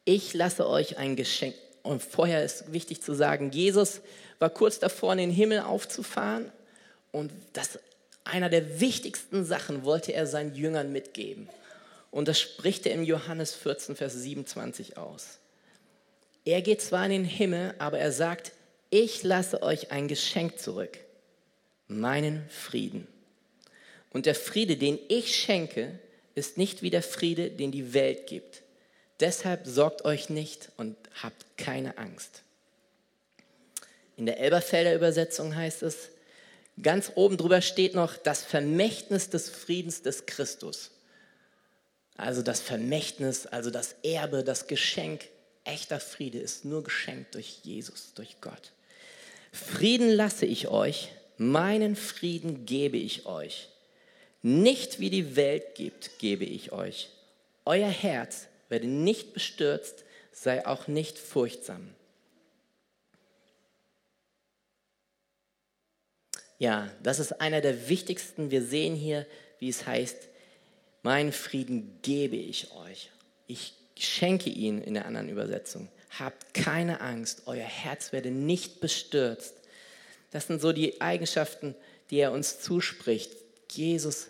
Ich 0.06 0.34
lasse 0.34 0.68
euch 0.68 0.98
ein 0.98 1.16
Geschenk. 1.16 1.56
Und 1.84 2.02
vorher 2.02 2.44
ist 2.44 2.72
wichtig 2.72 3.02
zu 3.02 3.14
sagen, 3.14 3.52
Jesus 3.52 4.02
war 4.40 4.50
kurz 4.50 4.80
davor, 4.80 5.14
in 5.14 5.20
den 5.20 5.32
Himmel 5.32 5.62
aufzufahren. 5.62 6.52
Und 7.12 7.32
das 7.54 7.80
einer 8.24 8.50
der 8.50 8.80
wichtigsten 8.80 9.44
Sachen 9.46 9.84
wollte 9.84 10.14
er 10.14 10.28
seinen 10.28 10.56
Jüngern 10.56 10.92
mitgeben. 10.92 11.50
Und 12.10 12.28
das 12.28 12.40
spricht 12.40 12.86
er 12.86 12.94
im 12.94 13.04
Johannes 13.04 13.54
14, 13.54 13.96
Vers 13.96 14.14
27 14.14 14.98
aus. 14.98 15.40
Er 16.46 16.62
geht 16.62 16.82
zwar 16.82 17.06
in 17.06 17.12
den 17.12 17.26
Himmel, 17.26 17.74
aber 17.80 18.00
er 18.00 18.12
sagt, 18.12 18.52
ich 18.94 19.24
lasse 19.24 19.64
euch 19.64 19.92
ein 19.92 20.08
Geschenk 20.08 20.60
zurück, 20.60 21.00
meinen 21.88 22.48
Frieden. 22.48 23.08
Und 24.12 24.28
der 24.28 24.36
Friede, 24.36 24.78
den 24.78 25.00
ich 25.10 25.36
schenke, 25.36 26.00
ist 26.36 26.60
nicht 26.60 26.84
wie 26.84 26.92
der 26.92 27.02
Friede, 27.02 27.50
den 27.50 27.72
die 27.72 27.96
Welt 27.96 28.28
gibt. 28.28 28.62
Deshalb 29.20 29.66
sorgt 29.66 30.06
euch 30.06 30.30
nicht 30.30 30.70
und 30.78 30.96
habt 31.24 31.58
keine 31.58 31.98
Angst. 31.98 32.44
In 34.16 34.28
der 34.28 34.40
Elberfelder 34.40 34.94
Übersetzung 34.94 35.56
heißt 35.56 35.82
es, 35.82 36.10
ganz 36.80 37.14
oben 37.16 37.38
drüber 37.38 37.64
steht 37.64 37.96
noch 37.96 38.16
das 38.16 38.44
Vermächtnis 38.44 39.28
des 39.32 39.50
Friedens 39.50 40.04
des 40.04 40.28
Christus. 40.28 40.92
Also 42.16 42.44
das 42.44 42.62
Vermächtnis, 42.62 43.48
also 43.48 43.72
das 43.72 43.96
Erbe, 44.04 44.44
das 44.44 44.68
Geschenk 44.68 45.22
Echter 45.66 46.00
Friede 46.00 46.40
ist 46.40 46.66
nur 46.66 46.84
geschenkt 46.84 47.36
durch 47.36 47.60
Jesus, 47.64 48.14
durch 48.16 48.42
Gott. 48.42 48.74
Frieden 49.54 50.10
lasse 50.10 50.48
ich 50.48 50.68
euch, 50.68 51.12
meinen 51.38 51.96
Frieden 51.96 52.66
gebe 52.66 52.98
ich 52.98 53.28
euch. 53.28 53.70
Nicht 54.42 55.00
wie 55.00 55.12
die 55.12 55.36
Welt 55.36 55.76
gibt, 55.76 56.18
gebe 56.18 56.44
ich 56.44 56.72
euch. 56.72 57.10
Euer 57.64 57.88
Herz 57.88 58.48
werde 58.68 58.88
nicht 58.88 59.34
bestürzt, 59.34 60.04
sei 60.32 60.66
auch 60.66 60.88
nicht 60.88 61.20
furchtsam. 61.20 61.94
Ja, 66.58 66.92
das 67.04 67.20
ist 67.20 67.40
einer 67.40 67.62
der 67.62 67.90
wichtigsten. 67.90 68.50
Wir 68.50 68.64
sehen 68.64 68.96
hier, 68.96 69.28
wie 69.60 69.70
es 69.70 69.86
heißt, 69.86 70.18
meinen 71.04 71.32
Frieden 71.32 72.00
gebe 72.02 72.38
ich 72.38 72.72
euch. 72.72 73.12
Ich 73.46 73.76
schenke 74.00 74.50
ihn 74.50 74.82
in 74.82 74.96
der 74.96 75.06
anderen 75.06 75.30
Übersetzung. 75.30 75.90
Habt 76.20 76.54
keine 76.54 77.02
Angst, 77.02 77.44
euer 77.46 77.66
Herz 77.66 78.12
werde 78.12 78.30
nicht 78.30 78.82
bestürzt. 78.82 79.56
Das 80.32 80.48
sind 80.48 80.62
so 80.62 80.72
die 80.72 81.02
Eigenschaften, 81.02 81.76
die 82.10 82.18
er 82.18 82.32
uns 82.32 82.60
zuspricht. 82.60 83.32
Jesus 83.72 84.28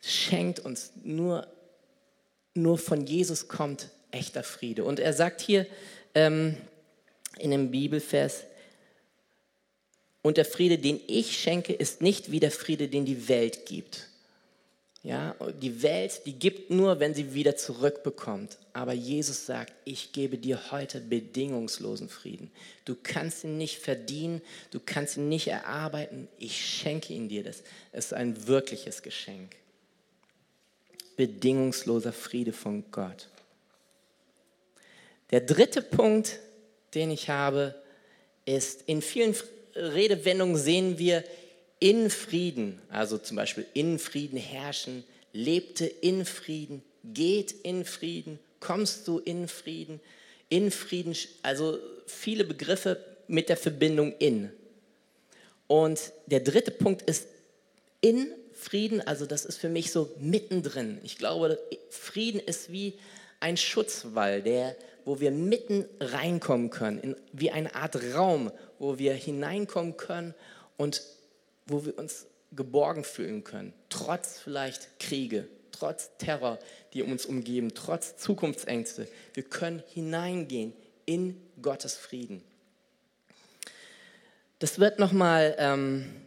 schenkt 0.00 0.60
uns 0.60 0.92
nur, 1.02 1.46
nur 2.54 2.78
von 2.78 3.06
Jesus 3.06 3.48
kommt 3.48 3.88
echter 4.10 4.42
Friede. 4.42 4.84
Und 4.84 4.98
er 4.98 5.12
sagt 5.12 5.40
hier 5.40 5.66
ähm, 6.14 6.56
in 7.38 7.50
dem 7.50 7.70
Bibelvers, 7.70 8.44
und 10.22 10.36
der 10.36 10.44
Friede, 10.44 10.78
den 10.78 11.00
ich 11.06 11.38
schenke, 11.38 11.72
ist 11.72 12.02
nicht 12.02 12.30
wie 12.30 12.40
der 12.40 12.50
Friede, 12.50 12.88
den 12.88 13.04
die 13.06 13.28
Welt 13.28 13.64
gibt. 13.66 14.09
Ja, 15.02 15.34
die 15.62 15.82
Welt, 15.82 16.26
die 16.26 16.38
gibt 16.38 16.70
nur, 16.70 17.00
wenn 17.00 17.14
sie 17.14 17.32
wieder 17.32 17.56
zurückbekommt. 17.56 18.58
Aber 18.74 18.92
Jesus 18.92 19.46
sagt, 19.46 19.72
ich 19.86 20.12
gebe 20.12 20.36
dir 20.36 20.70
heute 20.70 21.00
bedingungslosen 21.00 22.10
Frieden. 22.10 22.50
Du 22.84 22.94
kannst 23.02 23.44
ihn 23.44 23.56
nicht 23.56 23.78
verdienen, 23.78 24.42
du 24.70 24.78
kannst 24.84 25.16
ihn 25.16 25.30
nicht 25.30 25.48
erarbeiten. 25.48 26.28
Ich 26.38 26.62
schenke 26.62 27.14
ihn 27.14 27.30
dir. 27.30 27.42
Das 27.42 27.62
ist 27.94 28.12
ein 28.12 28.46
wirkliches 28.46 29.02
Geschenk. 29.02 29.56
Bedingungsloser 31.16 32.12
Friede 32.12 32.52
von 32.52 32.84
Gott. 32.90 33.28
Der 35.30 35.40
dritte 35.40 35.80
Punkt, 35.80 36.40
den 36.92 37.10
ich 37.10 37.30
habe, 37.30 37.74
ist, 38.44 38.82
in 38.86 39.00
vielen 39.00 39.34
Redewendungen 39.74 40.56
sehen 40.56 40.98
wir 40.98 41.24
in 41.80 42.10
Frieden, 42.10 42.80
also 42.90 43.18
zum 43.18 43.36
Beispiel 43.36 43.66
in 43.74 43.98
Frieden 43.98 44.38
herrschen, 44.38 45.02
lebte 45.32 45.86
in 45.86 46.24
Frieden, 46.24 46.82
geht 47.04 47.52
in 47.52 47.84
Frieden, 47.84 48.38
kommst 48.60 49.08
du 49.08 49.18
in 49.18 49.48
Frieden, 49.48 50.00
in 50.50 50.70
Frieden, 50.70 51.16
also 51.42 51.78
viele 52.06 52.44
Begriffe 52.44 53.02
mit 53.28 53.48
der 53.48 53.56
Verbindung 53.56 54.14
in. 54.18 54.50
Und 55.66 56.12
der 56.26 56.40
dritte 56.40 56.70
Punkt 56.70 57.02
ist 57.02 57.26
in 58.00 58.32
Frieden, 58.52 59.00
also 59.00 59.24
das 59.24 59.46
ist 59.46 59.58
für 59.58 59.68
mich 59.68 59.90
so 59.90 60.10
mittendrin. 60.18 61.00
Ich 61.02 61.16
glaube, 61.16 61.58
Frieden 61.88 62.40
ist 62.40 62.70
wie 62.70 62.94
ein 63.38 63.56
Schutzwall, 63.56 64.42
der, 64.42 64.76
wo 65.06 65.20
wir 65.20 65.30
mitten 65.30 65.86
reinkommen 65.98 66.68
können, 66.68 66.98
in, 67.00 67.16
wie 67.32 67.50
eine 67.50 67.74
Art 67.74 67.96
Raum, 68.14 68.50
wo 68.78 68.98
wir 68.98 69.14
hineinkommen 69.14 69.96
können 69.96 70.34
und 70.76 71.02
wo 71.70 71.84
wir 71.84 71.98
uns 71.98 72.26
geborgen 72.52 73.04
fühlen 73.04 73.44
können, 73.44 73.72
trotz 73.88 74.38
vielleicht 74.38 74.98
Kriege, 74.98 75.48
trotz 75.70 76.10
Terror, 76.18 76.58
die 76.92 77.02
uns 77.02 77.24
umgeben, 77.26 77.74
trotz 77.74 78.16
Zukunftsängste. 78.16 79.06
Wir 79.34 79.42
können 79.44 79.82
hineingehen 79.88 80.72
in 81.06 81.40
Gottes 81.62 81.94
Frieden. 81.94 82.42
Das 84.58 84.78
wird 84.78 84.98
nochmal 84.98 85.54
ähm, 85.58 86.26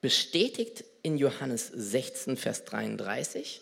bestätigt 0.00 0.84
in 1.02 1.18
Johannes 1.18 1.68
16, 1.74 2.36
Vers 2.36 2.64
33. 2.64 3.60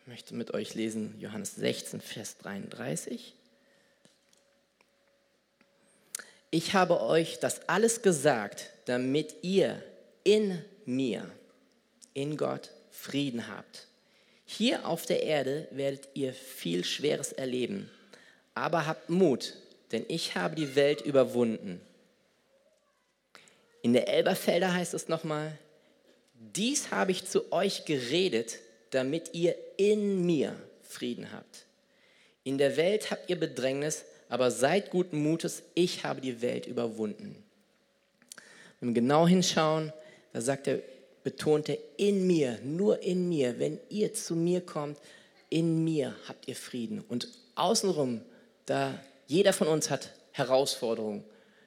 Ich 0.00 0.06
möchte 0.06 0.34
mit 0.34 0.54
euch 0.54 0.74
lesen 0.74 1.14
Johannes 1.18 1.54
16, 1.56 2.00
Vers 2.00 2.38
33. 2.38 3.34
Ich 6.50 6.74
habe 6.74 7.00
euch 7.00 7.38
das 7.38 7.68
alles 7.68 8.02
gesagt, 8.02 8.71
damit 8.84 9.36
ihr 9.42 9.82
in 10.24 10.62
mir, 10.84 11.30
in 12.14 12.36
Gott, 12.36 12.70
Frieden 12.90 13.48
habt. 13.48 13.88
Hier 14.44 14.86
auf 14.86 15.06
der 15.06 15.22
Erde 15.22 15.66
werdet 15.70 16.08
ihr 16.14 16.34
viel 16.34 16.84
Schweres 16.84 17.32
erleben, 17.32 17.90
aber 18.54 18.86
habt 18.86 19.08
Mut, 19.08 19.54
denn 19.92 20.04
ich 20.08 20.34
habe 20.36 20.54
die 20.54 20.74
Welt 20.74 21.00
überwunden. 21.00 21.80
In 23.80 23.92
der 23.92 24.08
Elberfelder 24.08 24.74
heißt 24.74 24.94
es 24.94 25.08
nochmal, 25.08 25.58
dies 26.34 26.90
habe 26.90 27.12
ich 27.12 27.24
zu 27.24 27.52
euch 27.52 27.84
geredet, 27.84 28.58
damit 28.90 29.32
ihr 29.32 29.56
in 29.76 30.26
mir 30.26 30.54
Frieden 30.82 31.32
habt. 31.32 31.66
In 32.44 32.58
der 32.58 32.76
Welt 32.76 33.10
habt 33.10 33.30
ihr 33.30 33.38
Bedrängnis, 33.38 34.04
aber 34.28 34.50
seid 34.50 34.90
guten 34.90 35.22
Mutes, 35.22 35.62
ich 35.74 36.04
habe 36.04 36.20
die 36.20 36.42
Welt 36.42 36.66
überwunden. 36.66 37.42
Wenn 38.82 38.88
wir 38.88 39.00
genau 39.00 39.28
hinschauen, 39.28 39.92
da 40.32 40.40
sagt 40.40 40.66
er, 40.66 40.80
betont 41.22 41.68
er, 41.68 41.78
in 41.98 42.26
mir, 42.26 42.58
nur 42.64 43.00
in 43.00 43.28
mir, 43.28 43.60
wenn 43.60 43.78
ihr 43.90 44.12
zu 44.12 44.34
mir 44.34 44.60
kommt, 44.60 44.98
in 45.50 45.84
mir 45.84 46.16
habt 46.26 46.48
ihr 46.48 46.56
Frieden. 46.56 47.00
Und 47.08 47.28
außenrum, 47.54 48.22
da 48.66 48.98
jeder 49.28 49.52
von 49.52 49.68
uns 49.68 49.88
hat 49.88 50.10
Herausforderungen, 50.32 51.22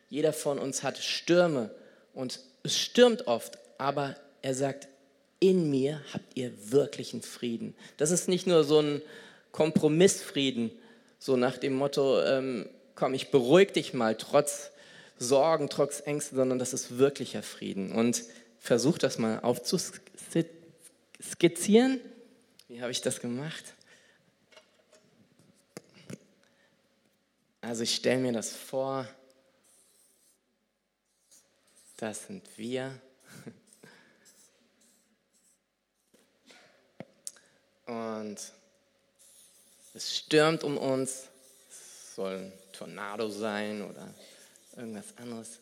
jeder 0.10 0.34
von 0.34 0.60
uns 0.60 0.84
hat 0.84 0.98
Stürme 0.98 1.72
und 2.14 2.42
es 2.64 2.78
stürmt 2.78 3.28
oft, 3.28 3.60
aber 3.78 4.18
er 4.42 4.54
sagt, 4.54 4.90
in 5.40 5.70
mir 5.70 6.02
habt 6.12 6.36
ihr 6.36 6.52
wirklichen 6.70 7.22
Frieden. 7.22 7.76
Das 7.96 8.12
ist 8.12 8.28
nicht 8.28 8.46
nur 8.46 8.66
so 8.66 8.82
ein 8.82 9.02
Kompromissfrieden, 9.54 10.70
so 11.18 11.38
nach 11.38 11.58
dem 11.58 11.76
Motto, 11.76 12.22
ähm, 12.24 12.68
komm, 12.94 13.14
ich 13.14 13.32
beruhige 13.32 13.72
dich 13.72 13.94
mal 13.94 14.18
trotz 14.18 14.72
Sorgen, 15.18 15.70
trotz 15.70 16.02
Ängsten, 16.02 16.38
sondern 16.38 16.60
das 16.60 16.74
ist 16.74 16.98
wirklicher 16.98 17.44
Frieden. 17.44 17.92
Und 17.92 18.24
versucht 18.60 19.04
das 19.04 19.18
mal 19.18 19.42
aufzuskizzieren. 19.42 22.00
Wie 22.68 22.82
habe 22.82 22.92
ich 22.92 23.02
das 23.02 23.20
gemacht? 23.20 23.76
Also 27.62 27.84
ich 27.84 27.96
stelle 27.96 28.22
mir 28.22 28.34
das 28.34 28.56
vor, 28.56 29.08
das 31.98 32.28
sind 32.28 32.46
wir. 32.58 33.00
Und 37.86 38.38
es 39.94 40.18
stürmt 40.18 40.64
um 40.64 40.78
uns. 40.78 41.30
Es 41.70 42.16
soll 42.16 42.36
ein 42.36 42.54
Tornado 42.72 43.30
sein 43.30 43.82
oder 43.82 44.14
irgendwas 44.76 45.18
anderes. 45.18 45.60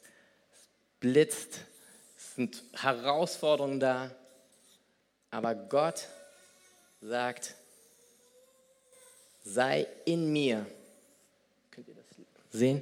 Es 0.54 0.68
blitzt. 1.00 1.60
Es 2.18 2.36
sind 2.36 2.64
Herausforderungen 2.74 3.80
da. 3.80 4.12
Aber 5.32 5.56
Gott 5.56 6.08
sagt, 7.02 7.56
sei 9.44 9.88
in 10.06 10.32
mir. 10.32 10.66
Könnt 11.72 11.88
ihr 11.88 11.96
das 11.96 12.06
sehen? 12.52 12.82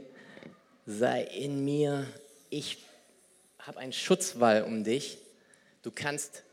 Sei 0.86 1.24
in 1.24 1.64
mir. 1.64 2.08
Ich 2.50 2.84
habe 3.60 3.80
einen 3.80 3.94
Schutzwall 3.94 4.64
um 4.64 4.84
dich. 4.84 5.18
Du 5.82 5.92
kannst 5.92 6.44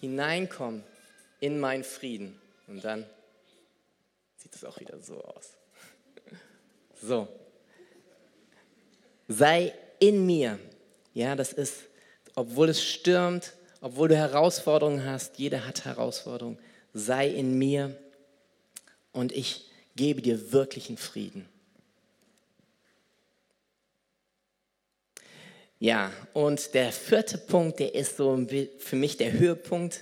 hineinkommen 0.00 0.84
in 1.40 1.58
meinen 1.60 1.84
Frieden. 1.84 2.40
Und 2.66 2.84
dann 2.84 3.04
sieht 4.36 4.54
es 4.54 4.64
auch 4.64 4.78
wieder 4.80 4.98
so 5.00 5.22
aus. 5.22 5.52
So. 7.00 7.28
Sei 9.28 9.72
in 10.00 10.26
mir. 10.26 10.58
Ja, 11.14 11.36
das 11.36 11.52
ist, 11.52 11.74
obwohl 12.34 12.70
es 12.70 12.82
stürmt, 12.82 13.52
obwohl 13.80 14.08
du 14.08 14.16
Herausforderungen 14.16 15.04
hast, 15.04 15.38
jeder 15.38 15.66
hat 15.66 15.84
Herausforderungen, 15.84 16.58
sei 16.94 17.28
in 17.28 17.58
mir 17.58 17.96
und 19.12 19.32
ich 19.32 19.66
gebe 19.94 20.22
dir 20.22 20.52
wirklichen 20.52 20.96
Frieden. 20.96 21.48
Ja, 25.80 26.12
und 26.32 26.74
der 26.74 26.90
vierte 26.90 27.38
Punkt, 27.38 27.78
der 27.78 27.94
ist 27.94 28.16
so 28.16 28.46
für 28.78 28.96
mich 28.96 29.16
der 29.16 29.32
Höhepunkt. 29.32 30.00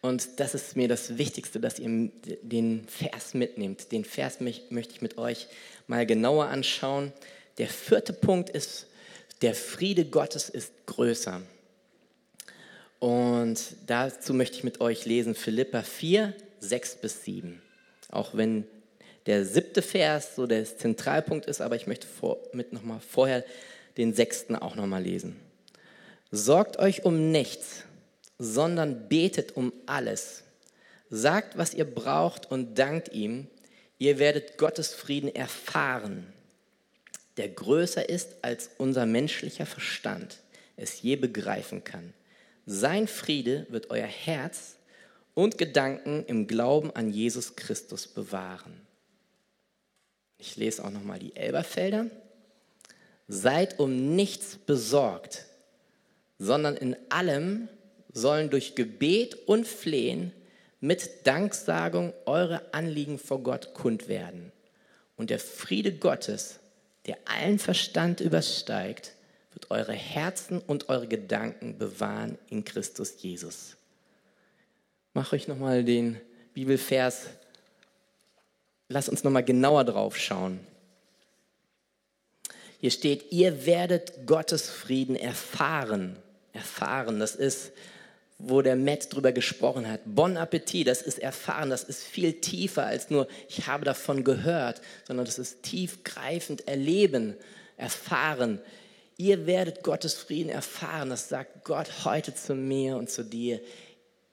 Und 0.00 0.40
das 0.40 0.54
ist 0.54 0.76
mir 0.76 0.88
das 0.88 1.18
Wichtigste, 1.18 1.60
dass 1.60 1.78
ihr 1.78 2.10
den 2.42 2.86
Vers 2.86 3.34
mitnehmt. 3.34 3.92
Den 3.92 4.04
Vers 4.04 4.40
möchte 4.40 4.70
ich 4.70 5.02
mit 5.02 5.18
euch 5.18 5.48
mal 5.86 6.06
genauer 6.06 6.46
anschauen. 6.46 7.12
Der 7.58 7.68
vierte 7.68 8.12
Punkt 8.12 8.50
ist, 8.50 8.86
der 9.42 9.54
Friede 9.54 10.04
Gottes 10.04 10.48
ist 10.48 10.72
größer. 10.86 11.40
Und 12.98 13.60
dazu 13.86 14.34
möchte 14.34 14.56
ich 14.56 14.64
mit 14.64 14.80
euch 14.80 15.04
lesen 15.04 15.34
Philippa 15.34 15.82
4, 15.82 16.34
6 16.60 16.96
bis 16.96 17.24
7. 17.24 17.62
Auch 18.10 18.34
wenn 18.34 18.64
der 19.26 19.44
siebte 19.44 19.82
Vers 19.82 20.34
so 20.34 20.46
der 20.46 20.64
Zentralpunkt 20.64 21.46
ist, 21.46 21.60
aber 21.60 21.76
ich 21.76 21.86
möchte 21.86 22.06
vor, 22.06 22.38
mit 22.52 22.72
noch 22.72 22.82
mal 22.82 23.00
vorher 23.00 23.44
den 23.96 24.14
sechsten 24.14 24.56
auch 24.56 24.74
nochmal 24.74 25.02
lesen. 25.02 25.36
Sorgt 26.30 26.78
euch 26.78 27.04
um 27.04 27.30
nichts, 27.30 27.84
sondern 28.38 29.08
betet 29.08 29.56
um 29.56 29.72
alles. 29.86 30.44
Sagt, 31.10 31.58
was 31.58 31.74
ihr 31.74 31.84
braucht 31.84 32.50
und 32.50 32.78
dankt 32.78 33.12
ihm. 33.12 33.46
Ihr 33.98 34.18
werdet 34.18 34.58
Gottes 34.58 34.94
Frieden 34.94 35.34
erfahren, 35.34 36.32
der 37.38 37.48
größer 37.48 38.08
ist, 38.08 38.36
als 38.42 38.70
unser 38.78 39.06
menschlicher 39.06 39.66
Verstand 39.66 40.38
es 40.76 41.02
je 41.02 41.16
begreifen 41.16 41.84
kann. 41.84 42.12
Sein 42.66 43.08
Friede 43.08 43.66
wird 43.70 43.90
euer 43.90 44.06
Herz 44.06 44.76
und 45.34 45.56
Gedanken 45.56 46.24
im 46.26 46.46
Glauben 46.46 46.90
an 46.94 47.10
Jesus 47.10 47.56
Christus 47.56 48.06
bewahren. 48.06 48.80
Ich 50.38 50.56
lese 50.56 50.84
auch 50.84 50.90
nochmal 50.90 51.18
die 51.18 51.34
Elberfelder. 51.34 52.06
Seid 53.26 53.78
um 53.78 54.14
nichts 54.14 54.56
besorgt, 54.56 55.46
sondern 56.38 56.76
in 56.76 56.96
allem 57.08 57.68
sollen 58.12 58.50
durch 58.50 58.74
Gebet 58.74 59.34
und 59.46 59.66
Flehen 59.66 60.32
mit 60.80 61.26
Danksagung 61.26 62.14
eure 62.26 62.72
Anliegen 62.72 63.18
vor 63.18 63.42
Gott 63.42 63.74
kund 63.74 64.08
werden. 64.08 64.52
Und 65.16 65.30
der 65.30 65.40
Friede 65.40 65.92
Gottes, 65.92 66.60
der 67.08 67.18
allen 67.24 67.58
Verstand 67.58 68.20
übersteigt, 68.20 69.14
wird 69.52 69.70
eure 69.70 69.94
Herzen 69.94 70.60
und 70.60 70.88
eure 70.88 71.08
Gedanken 71.08 71.78
bewahren 71.78 72.38
in 72.50 72.64
Christus 72.64 73.14
Jesus. 73.22 73.76
Mach 75.14 75.32
euch 75.32 75.48
nochmal 75.48 75.82
den 75.82 76.20
Bibelvers, 76.54 77.26
lass 78.88 79.08
uns 79.08 79.24
nochmal 79.24 79.42
genauer 79.42 79.84
drauf 79.84 80.16
schauen. 80.16 80.60
Hier 82.80 82.90
steht, 82.90 83.32
ihr 83.32 83.66
werdet 83.66 84.26
Gottes 84.26 84.70
Frieden 84.70 85.16
erfahren. 85.16 86.16
Erfahren, 86.52 87.18
das 87.18 87.34
ist, 87.34 87.72
wo 88.38 88.62
der 88.62 88.76
Matt 88.76 89.12
drüber 89.12 89.32
gesprochen 89.32 89.88
hat. 89.88 90.00
Bon 90.04 90.36
Appetit, 90.36 90.86
das 90.86 91.02
ist 91.02 91.18
erfahren, 91.18 91.70
das 91.70 91.82
ist 91.82 92.04
viel 92.04 92.34
tiefer 92.34 92.86
als 92.86 93.10
nur, 93.10 93.26
ich 93.48 93.66
habe 93.66 93.84
davon 93.84 94.22
gehört, 94.22 94.80
sondern 95.06 95.26
das 95.26 95.38
ist 95.38 95.64
tiefgreifend 95.64 96.68
erleben, 96.68 97.34
erfahren. 97.76 98.60
Ihr 99.16 99.46
werdet 99.46 99.82
Gottes 99.82 100.14
Frieden 100.14 100.50
erfahren, 100.50 101.10
das 101.10 101.28
sagt 101.28 101.64
Gott 101.64 102.04
heute 102.04 102.32
zu 102.32 102.54
mir 102.54 102.96
und 102.96 103.10
zu 103.10 103.24
dir. 103.24 103.60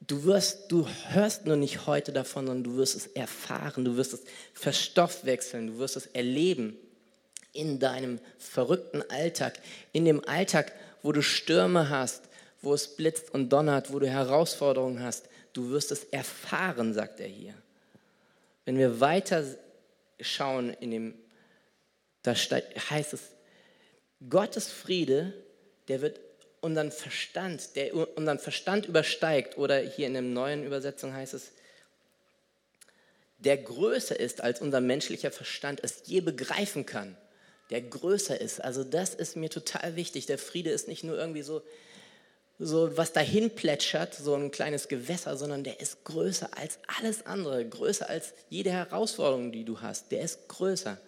Du 0.06 0.22
wirst, 0.22 0.70
du 0.70 0.86
hörst 1.08 1.46
nur 1.46 1.56
nicht 1.56 1.88
heute 1.88 2.12
davon, 2.12 2.46
sondern 2.46 2.62
du 2.62 2.76
wirst 2.76 2.94
es 2.94 3.08
erfahren, 3.08 3.84
du 3.84 3.96
wirst 3.96 4.12
es 4.12 4.22
verstoffwechseln, 4.52 5.66
du 5.66 5.78
wirst 5.78 5.96
es 5.96 6.06
erleben 6.06 6.76
in 7.52 7.80
deinem 7.80 8.20
verrückten 8.38 9.02
Alltag, 9.10 9.58
in 9.92 10.04
dem 10.04 10.24
Alltag, 10.28 10.72
wo 11.02 11.10
du 11.10 11.22
Stürme 11.22 11.88
hast, 11.88 12.28
wo 12.62 12.74
es 12.74 12.96
blitzt 12.96 13.32
und 13.32 13.50
donnert, 13.50 13.92
wo 13.92 13.98
du 13.98 14.08
Herausforderungen 14.08 15.02
hast. 15.02 15.28
Du 15.52 15.70
wirst 15.70 15.92
es 15.92 16.04
erfahren, 16.04 16.94
sagt 16.94 17.20
er 17.20 17.28
hier. 17.28 17.54
Wenn 18.64 18.78
wir 18.78 19.00
weiter 19.00 19.44
schauen 20.20 20.70
in 20.74 20.90
dem, 20.90 21.14
da 22.22 22.34
heißt 22.34 23.14
es, 23.14 23.20
Gottes 24.28 24.68
Friede, 24.68 25.32
der 25.88 26.00
wird 26.00 26.20
unseren 26.60 26.90
Verstand, 26.90 27.76
der 27.76 27.94
unseren 28.16 28.38
Verstand 28.38 28.86
übersteigt, 28.86 29.58
oder 29.58 29.78
hier 29.78 30.06
in 30.06 30.14
der 30.14 30.22
neuen 30.22 30.64
Übersetzung 30.64 31.14
heißt 31.14 31.34
es, 31.34 31.52
der 33.38 33.58
größer 33.58 34.18
ist, 34.18 34.40
als 34.40 34.60
unser 34.60 34.80
menschlicher 34.80 35.30
Verstand 35.30 35.80
es 35.84 36.02
je 36.06 36.20
begreifen 36.20 36.86
kann 36.86 37.16
der 37.70 37.82
größer 37.82 38.40
ist. 38.40 38.60
Also 38.60 38.84
das 38.84 39.14
ist 39.14 39.36
mir 39.36 39.50
total 39.50 39.96
wichtig. 39.96 40.26
Der 40.26 40.38
Friede 40.38 40.70
ist 40.70 40.88
nicht 40.88 41.04
nur 41.04 41.18
irgendwie 41.18 41.42
so, 41.42 41.62
so 42.58 42.96
was 42.96 43.12
dahin 43.12 43.50
plätschert, 43.50 44.14
so 44.14 44.34
ein 44.34 44.50
kleines 44.50 44.88
Gewässer, 44.88 45.36
sondern 45.36 45.62
der 45.62 45.80
ist 45.80 46.04
größer 46.04 46.56
als 46.56 46.78
alles 46.98 47.26
andere, 47.26 47.66
größer 47.68 48.08
als 48.08 48.32
jede 48.48 48.70
Herausforderung, 48.70 49.52
die 49.52 49.64
du 49.64 49.80
hast. 49.80 50.10
Der 50.10 50.22
ist 50.22 50.48
größer. 50.48 50.98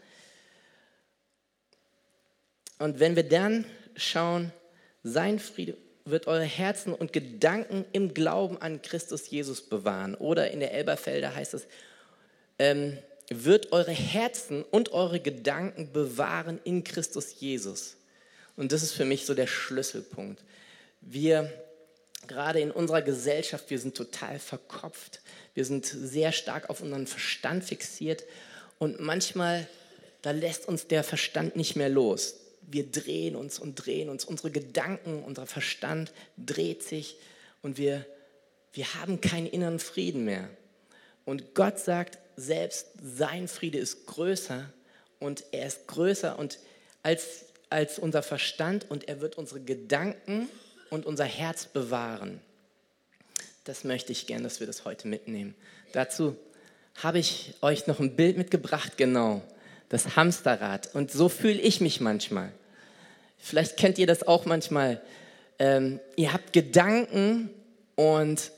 Und 2.79 3.01
wenn 3.01 3.17
wir 3.17 3.27
dann 3.27 3.65
schauen, 3.97 4.53
sein 5.03 5.39
Friede 5.39 5.77
wird 6.05 6.27
eure 6.27 6.45
Herzen 6.45 6.93
und 6.95 7.13
Gedanken 7.13 7.85
im 7.93 8.15
Glauben 8.15 8.61
an 8.61 8.83
Christus 8.83 9.29
Jesus 9.31 9.63
bewahren. 9.63 10.15
Oder 10.15 10.51
in 10.51 10.61
der 10.61 10.73
Elberfelder 10.73 11.35
heißt 11.35 11.55
es, 11.55 11.67
ähm, 12.59 12.99
wird 13.31 13.73
eure 13.73 13.93
Herzen 13.93 14.63
und 14.63 14.93
eure 14.93 15.21
Gedanken 15.21 15.93
bewahren 15.93 16.61
in 16.65 16.85
Christus 16.85 17.41
Jesus. 17.41 17.97
Und 18.57 18.73
das 18.73 18.83
ist 18.83 18.93
für 18.93 19.05
mich 19.05 19.27
so 19.27 19.35
der 19.35 19.47
Schlüsselpunkt. 19.47 20.43
Wir 21.01 21.53
gerade 22.27 22.61
in 22.61 22.71
unserer 22.71 23.03
Gesellschaft, 23.03 23.71
wir 23.71 23.79
sind 23.79 23.97
total 23.97 24.39
verkopft. 24.39 25.21
Wir 25.55 25.65
sind 25.65 25.87
sehr 25.87 26.33
stark 26.33 26.71
auf 26.71 26.81
unseren 26.81 27.07
Verstand 27.07 27.65
fixiert 27.65 28.25
und 28.79 29.01
manchmal, 29.01 29.67
da 30.23 30.31
lässt 30.31 30.69
uns 30.69 30.87
der 30.87 31.05
Verstand 31.05 31.57
nicht 31.57 31.77
mehr 31.77 31.89
los. 31.89 32.37
Wir 32.63 32.87
drehen 32.87 33.35
uns 33.35 33.59
und 33.59 33.75
drehen 33.75 34.09
uns. 34.09 34.25
Unsere 34.25 34.51
Gedanken, 34.51 35.23
unser 35.25 35.47
Verstand 35.47 36.13
dreht 36.37 36.83
sich 36.83 37.17
und 37.63 37.79
wir, 37.79 38.05
wir 38.73 38.95
haben 38.95 39.21
keinen 39.21 39.47
inneren 39.47 39.79
Frieden 39.79 40.25
mehr. 40.25 40.49
Und 41.25 41.55
Gott 41.55 41.79
sagt, 41.79 42.19
selbst 42.37 42.89
sein 43.03 43.49
Friede 43.49 43.79
ist 43.79 44.07
größer 44.07 44.73
und 45.19 45.45
er 45.51 45.67
ist 45.67 45.87
größer 45.89 46.39
und 46.39 46.59
als, 47.03 47.47
als 47.71 47.99
unser 47.99 48.23
Verstand 48.23 48.91
und 48.91 49.09
er 49.09 49.21
wird 49.21 49.37
unsere 49.37 49.61
Gedanken 49.61 50.49
und 50.91 51.07
unser 51.07 51.25
Herz 51.25 51.67
bewahren. 51.67 52.41
Das 53.65 53.85
möchte 53.85 54.13
ich 54.13 54.27
gern, 54.27 54.43
dass 54.43 54.61
wir 54.61 54.67
das 54.67 54.85
heute 54.85 55.09
mitnehmen. 55.09 55.55
Dazu 55.93 56.37
habe 57.03 57.19
ich 57.19 57.55
euch 57.61 57.87
noch 57.87 58.01
ein 58.01 58.17
Bild 58.17 58.37
mitgebracht, 58.39 58.97
genau, 58.97 59.43
das 59.89 60.17
Hamsterrad. 60.17 60.95
Und 60.95 61.11
so 61.11 61.29
fühle 61.29 61.61
ich 61.61 61.81
mich 61.81 62.01
manchmal. 62.01 62.53
Vielleicht 63.39 63.77
kennt 63.77 63.99
ihr 63.99 64.07
das 64.07 64.27
auch 64.27 64.47
manchmal. 64.47 65.01
Ähm, 65.59 66.01
ihr 66.17 66.33
habt 66.33 66.53
Gedanken 66.53 67.51
und, 67.95 68.51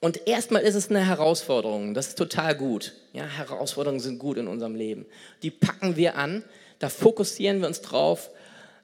und 0.00 0.26
erstmal 0.26 0.62
ist 0.62 0.74
es 0.74 0.90
eine 0.90 1.04
Herausforderung. 1.04 1.94
Das 1.94 2.08
ist 2.08 2.18
total 2.18 2.54
gut. 2.54 2.94
Ja, 3.12 3.24
Herausforderungen 3.24 4.00
sind 4.00 4.18
gut 4.18 4.36
in 4.36 4.48
unserem 4.48 4.74
Leben. 4.74 5.06
Die 5.42 5.50
packen 5.50 5.96
wir 5.96 6.16
an, 6.16 6.44
da 6.78 6.88
fokussieren 6.88 7.60
wir 7.60 7.68
uns 7.68 7.80
drauf 7.80 8.30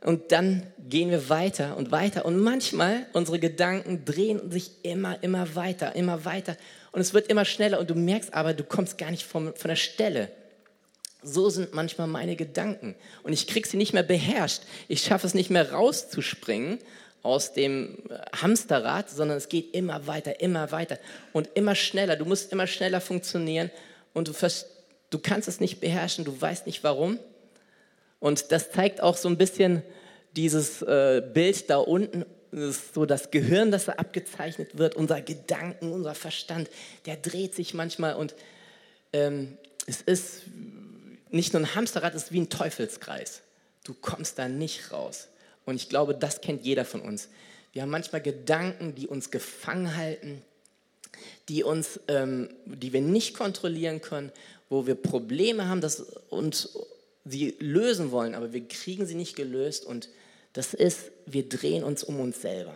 und 0.05 0.33
dann 0.33 0.62
gehen 0.79 1.11
wir 1.11 1.31
weiter 1.31 1.79
und 1.79 1.90
weiter. 1.90 2.27
Und 2.27 2.38
manchmal, 2.38 3.07
unsere 3.14 3.38
Gedanken 3.38 4.05
drehen 4.05 4.51
sich 4.51 4.71
immer, 4.83 5.23
immer 5.23 5.57
weiter, 5.57 5.97
immer 5.97 6.27
weiter. 6.27 6.59
Und 6.93 7.01
es 7.01 7.14
wird 7.14 7.29
immer 7.29 7.47
schneller 7.47 7.81
und 7.81 7.88
du 7.88 7.95
merkst 7.95 8.35
aber, 8.35 8.53
du 8.53 8.64
kommst 8.64 8.99
gar 8.99 9.11
nicht 9.11 9.25
vom, 9.25 9.55
von 9.55 9.71
der 9.71 9.77
Stelle. 9.77 10.31
So 11.23 11.49
sind 11.49 11.73
manchmal 11.73 12.07
meine 12.07 12.37
Gedanken. 12.37 12.95
Und 13.23 13.33
ich 13.33 13.47
kriege 13.47 13.67
sie 13.67 13.79
nicht 13.79 13.95
mehr 13.95 14.03
beherrscht. 14.03 14.64
Ich 14.88 15.01
schaffe 15.01 15.27
es 15.27 15.33
nicht 15.33 15.49
mehr 15.49 15.73
rauszuspringen 15.73 16.81
aus 17.23 17.55
dem 17.55 17.97
Hamsterrad, 18.38 19.09
sondern 19.09 19.38
es 19.38 19.49
geht 19.49 19.73
immer 19.73 20.07
weiter, 20.07 20.38
immer 20.38 20.71
weiter 20.71 20.99
und 21.33 21.49
immer 21.55 21.75
schneller. 21.75 22.17
Du 22.17 22.27
musst 22.27 22.53
immer 22.53 22.67
schneller 22.67 23.01
funktionieren 23.01 23.71
und 24.12 24.29
du, 24.29 24.35
du 25.09 25.19
kannst 25.19 25.49
es 25.49 25.61
nicht 25.61 25.81
beherrschen, 25.81 26.27
du 26.27 26.38
weißt 26.38 26.67
nicht 26.67 26.85
warum. 26.85 27.19
Und 28.25 28.53
das 28.53 28.71
zeigt 28.71 29.03
auch 29.03 29.19
so 29.19 29.29
ein 29.29 29.37
bisschen 29.37 29.83
dieses 30.35 30.81
äh, 30.81 31.23
Bild 31.35 31.69
da 31.69 31.77
unten, 31.77 32.25
das 32.53 32.95
so 32.95 33.05
das 33.05 33.31
Gehirn, 33.31 33.71
das 33.71 33.85
da 33.85 33.93
abgezeichnet 33.93 34.79
wird, 34.79 34.95
unser 34.95 35.21
Gedanken, 35.21 35.93
unser 35.93 36.15
Verstand, 36.15 36.71
der 37.05 37.19
dreht 37.19 37.55
sich 37.55 37.75
manchmal 37.75 38.15
und 38.15 38.35
ähm, 39.13 39.59
es 39.87 40.01
ist 40.01 40.45
nicht 41.33 41.53
nur 41.53 41.61
ein 41.61 41.75
Hamsterrad, 41.75 42.15
es 42.15 42.23
ist 42.23 42.33
wie 42.33 42.41
ein 42.41 42.49
Teufelskreis. 42.49 43.43
Du 43.85 43.93
kommst 43.93 44.39
da 44.39 44.49
nicht 44.49 44.91
raus. 44.91 45.29
Und 45.67 45.75
ich 45.75 45.91
glaube, 45.91 46.15
das 46.15 46.41
kennt 46.41 46.65
jeder 46.65 46.87
von 46.87 47.03
uns. 47.03 47.29
Wir 47.75 47.83
haben 47.83 47.91
manchmal 47.91 48.23
Gedanken, 48.23 48.95
die 48.95 49.07
uns 49.07 49.31
gefangen 49.31 49.99
halten, 49.99 50.41
die, 51.51 51.63
uns, 51.63 52.01
ähm, 52.09 52.49
die 52.65 52.95
wir 52.95 53.03
nicht 53.03 53.37
kontrollieren 53.37 54.01
können, 54.01 54.33
wo 54.71 54.87
wir 54.87 54.95
Probleme 54.95 55.69
haben, 55.69 55.83
dass 55.83 56.01
uns 56.31 56.71
sie 57.25 57.57
lösen 57.59 58.11
wollen, 58.11 58.35
aber 58.35 58.53
wir 58.53 58.67
kriegen 58.67 59.07
sie 59.07 59.15
nicht 59.15 59.37
gelöst 59.37 59.85
und 59.85 60.09
das 60.53 60.75
ist, 60.75 61.11
wir 61.27 61.49
drehen 61.49 61.83
uns 61.83 62.05
um 62.05 62.21
uns 62.21 62.41
selber. 62.41 62.75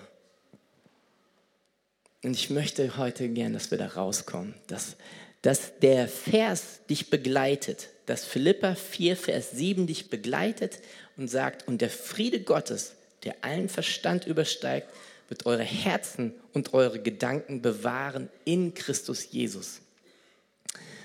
Und 2.22 2.32
ich 2.32 2.50
möchte 2.50 2.96
heute 2.96 3.28
gern, 3.28 3.52
dass 3.52 3.70
wir 3.70 3.78
da 3.78 3.86
rauskommen, 3.86 4.54
dass, 4.66 4.96
dass 5.42 5.78
der 5.78 6.08
Vers 6.08 6.80
dich 6.90 7.10
begleitet, 7.10 7.90
dass 8.06 8.24
Philippa 8.24 8.74
4, 8.74 9.16
Vers 9.16 9.52
7 9.52 9.86
dich 9.86 10.10
begleitet 10.10 10.80
und 11.16 11.28
sagt, 11.28 11.68
und 11.68 11.80
der 11.80 11.90
Friede 11.90 12.40
Gottes, 12.40 12.94
der 13.22 13.36
allen 13.42 13.68
Verstand 13.68 14.26
übersteigt, 14.26 14.88
wird 15.28 15.46
eure 15.46 15.62
Herzen 15.62 16.34
und 16.54 16.74
eure 16.74 17.00
Gedanken 17.00 17.62
bewahren 17.62 18.28
in 18.44 18.74
Christus 18.74 19.30
Jesus. 19.30 19.80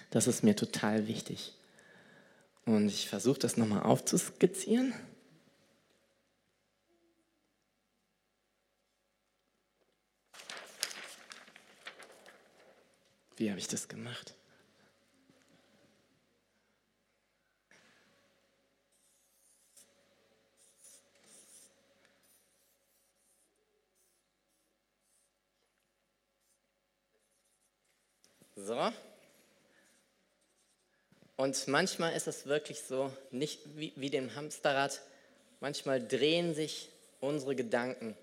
Das 0.09 0.27
ist 0.27 0.43
mir 0.43 0.55
total 0.55 1.07
wichtig. 1.07 1.53
Und 2.65 2.87
ich 2.87 3.09
versuche 3.09 3.39
das 3.39 3.57
nochmal 3.57 3.83
aufzuskizzieren. 3.83 4.93
Wie 13.35 13.49
habe 13.49 13.59
ich 13.59 13.67
das 13.67 13.87
gemacht? 13.87 14.35
So. 28.55 28.93
Und 31.35 31.67
manchmal 31.67 32.13
ist 32.13 32.27
es 32.27 32.45
wirklich 32.45 32.81
so, 32.81 33.11
nicht 33.31 33.59
wie, 33.75 33.91
wie 33.95 34.09
dem 34.09 34.35
Hamsterrad, 34.35 35.01
manchmal 35.59 36.05
drehen 36.05 36.53
sich 36.53 36.89
unsere 37.21 37.55
Gedanken, 37.55 38.15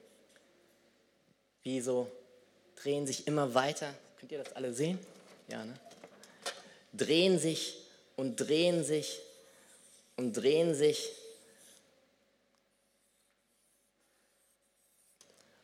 wie 1.62 1.80
so, 1.80 2.10
drehen 2.76 3.06
sich 3.06 3.26
immer 3.26 3.54
weiter. 3.54 3.92
Könnt 4.18 4.32
ihr 4.32 4.38
das 4.38 4.54
alle 4.54 4.72
sehen? 4.72 4.98
Ja, 5.48 5.64
ne? 5.64 5.74
Drehen 6.92 7.38
sich 7.38 7.76
und 8.16 8.36
drehen 8.36 8.84
sich 8.84 9.20
und 10.16 10.34
drehen 10.34 10.74
sich. 10.74 11.10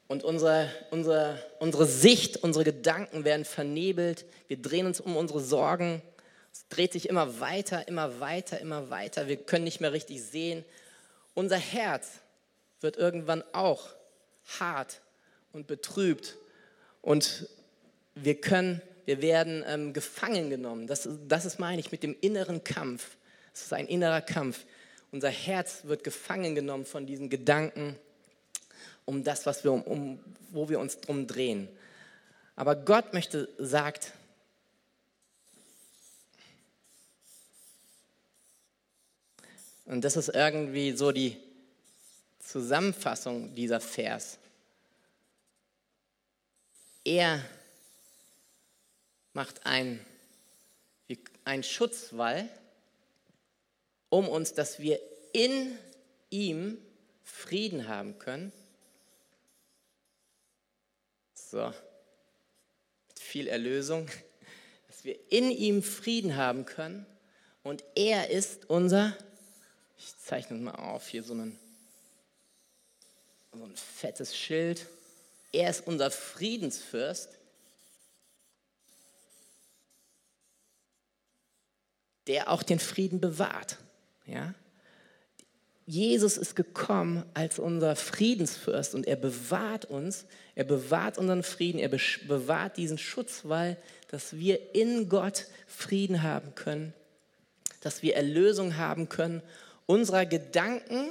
Und 0.09 0.22
unsere, 0.24 0.70
unsere, 0.90 1.42
unsere 1.59 1.87
Sicht, 1.87 2.38
unsere 2.38 2.64
Gedanken 2.64 3.24
werden 3.24 3.44
vernebelt. 3.44 4.24
Wir 4.48 4.56
drehen 4.56 4.87
uns 4.87 5.00
um 5.00 5.16
unsere 5.16 5.40
Sorgen 5.40 6.00
es 6.57 6.69
dreht 6.69 6.92
sich 6.95 7.11
immer 7.11 7.38
weiter, 7.38 7.87
immer 7.87 8.19
weiter, 8.19 8.59
immer 8.61 8.88
weiter. 8.88 9.29
Wir 9.29 9.37
können 9.37 9.64
nicht 9.64 9.83
mehr 9.83 9.92
richtig 9.92 10.23
sehen. 10.23 10.64
Unser 11.35 11.59
Herz 11.59 12.21
wird 12.81 12.97
irgendwann 12.97 13.45
auch 13.53 13.90
hart 14.59 15.03
und 15.53 15.66
betrübt. 15.66 16.38
Und 17.03 17.47
wir 18.14 18.40
können, 18.40 18.81
wir 19.05 19.21
werden 19.21 19.64
ähm, 19.66 19.92
gefangen 19.92 20.49
genommen. 20.49 20.87
Das, 20.87 21.07
das 21.29 21.45
ist 21.45 21.59
meine 21.59 21.79
ich 21.79 21.92
mit 21.92 22.03
dem 22.03 22.16
inneren 22.23 22.64
Kampf. 22.64 23.19
Es 23.53 23.64
ist 23.64 23.75
ein 23.75 23.87
innerer 23.87 24.23
Kampf. 24.23 24.64
Unser 25.12 25.29
Herz 25.29 25.83
wird 25.85 26.05
gefangen 26.05 26.55
genommen 26.55 26.87
von 26.87 27.05
diesen 27.07 27.29
Gedanken 27.29 27.99
um 29.05 29.25
das, 29.25 29.45
was 29.45 29.62
wir, 29.62 29.73
um, 29.73 30.21
wo 30.53 30.71
wir 30.71 30.81
uns 30.81 31.01
drum 31.01 31.27
drehen. 31.27 31.69
Aber 32.57 32.77
Gott 32.77 33.12
möchte, 33.12 33.51
sagt, 33.59 34.12
Und 39.87 40.03
das 40.03 40.16
ist 40.16 40.29
irgendwie 40.29 40.92
so 40.92 41.12
die 41.12 41.37
Zusammenfassung 42.40 43.55
dieser 43.55 43.81
Vers. 43.81 44.38
Er 47.05 47.44
macht 49.33 49.64
einen, 49.64 50.05
einen 51.44 51.62
Schutzwall 51.62 52.49
um 54.09 54.29
uns, 54.29 54.55
dass 54.55 54.81
wir 54.81 55.01
in 55.33 55.79
ihm 56.31 56.79
Frieden 57.22 57.87
haben 57.87 58.18
können. 58.18 58.53
So, 61.35 61.72
mit 63.09 63.18
viel 63.20 63.46
Erlösung, 63.46 64.09
dass 64.88 65.05
wir 65.05 65.16
in 65.31 65.51
ihm 65.51 65.83
Frieden 65.83 66.37
haben 66.37 66.64
können 66.64 67.07
und 67.62 67.85
er 67.94 68.31
ist 68.31 68.68
unser 68.70 69.16
ich 69.98 70.16
zeichne 70.18 70.59
mal 70.59 70.74
auf 70.74 71.09
hier 71.09 71.22
so, 71.22 71.32
einen, 71.32 71.59
so 73.52 73.64
ein 73.64 73.76
fettes 73.76 74.37
Schild. 74.37 74.87
Er 75.52 75.70
ist 75.70 75.87
unser 75.87 76.11
Friedensfürst, 76.11 77.30
der 82.26 82.50
auch 82.50 82.62
den 82.62 82.78
Frieden 82.78 83.20
bewahrt. 83.20 83.78
Ja? 84.26 84.54
Jesus 85.87 86.37
ist 86.37 86.56
gekommen 86.56 87.24
als 87.32 87.61
unser 87.61 87.94
Friedensfürst 87.94 88.94
und 88.94 89.06
er 89.06 89.14
bewahrt 89.14 89.85
uns, 89.85 90.26
er 90.56 90.64
bewahrt 90.64 91.16
unseren 91.16 91.44
Frieden, 91.44 91.78
er 91.78 91.90
bewahrt 92.26 92.76
diesen 92.76 92.98
Schutzwall, 92.98 93.76
dass 94.09 94.37
wir 94.37 94.74
in 94.74 95.09
Gott 95.09 95.46
Frieden 95.68 96.24
haben 96.24 96.56
können, 96.56 96.92
dass 97.80 98.02
wir 98.02 98.16
Erlösung 98.16 98.76
haben 98.76 99.09
können 99.09 99.42
unserer 99.87 100.27
Gedanken, 100.27 101.11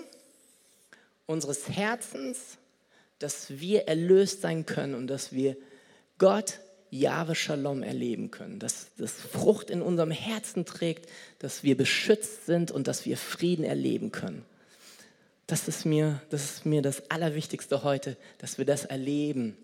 unseres 1.25 1.69
Herzens, 1.69 2.57
dass 3.19 3.59
wir 3.59 3.87
erlöst 3.87 4.41
sein 4.41 4.65
können 4.65 4.93
und 4.93 5.07
dass 5.07 5.31
wir 5.31 5.55
Gott 6.17 6.59
Jahwe 6.91 7.35
Shalom 7.35 7.83
erleben 7.83 8.31
können, 8.31 8.59
dass 8.59 8.87
das 8.97 9.13
Frucht 9.13 9.69
in 9.69 9.81
unserem 9.81 10.11
Herzen 10.11 10.65
trägt, 10.65 11.09
dass 11.39 11.63
wir 11.63 11.75
beschützt 11.75 12.45
sind 12.45 12.71
und 12.71 12.87
dass 12.87 13.05
wir 13.05 13.17
Frieden 13.17 13.65
erleben 13.65 14.11
können. 14.11 14.45
Das 15.47 15.67
ist 15.67 15.85
mir 15.85 16.21
das, 16.29 16.43
ist 16.43 16.65
mir 16.65 16.81
das 16.81 17.09
Allerwichtigste 17.11 17.83
heute, 17.83 18.17
dass 18.39 18.57
wir 18.57 18.65
das 18.65 18.85
erleben, 18.85 19.57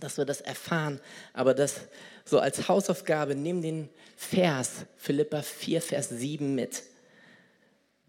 dass 0.00 0.18
wir 0.18 0.24
das 0.24 0.40
erfahren. 0.40 1.00
Aber 1.32 1.54
das 1.54 1.80
so 2.24 2.38
als 2.38 2.68
Hausaufgabe, 2.68 3.34
nimm 3.34 3.62
den 3.62 3.88
Vers, 4.16 4.86
Philippa 4.96 5.42
4, 5.42 5.80
Vers 5.80 6.08
7 6.10 6.54
mit. 6.54 6.82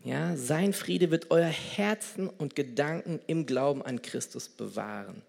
Ja, 0.04 0.38
sein 0.38 0.74
Friede 0.74 1.12
wird 1.12 1.32
euer 1.32 1.48
Herzen 1.48 2.30
und 2.30 2.56
Gedanken 2.56 3.20
im 3.28 3.46
Glauben 3.46 3.82
an 3.82 4.02
Christus 4.02 4.48
bewahren. 4.48 5.22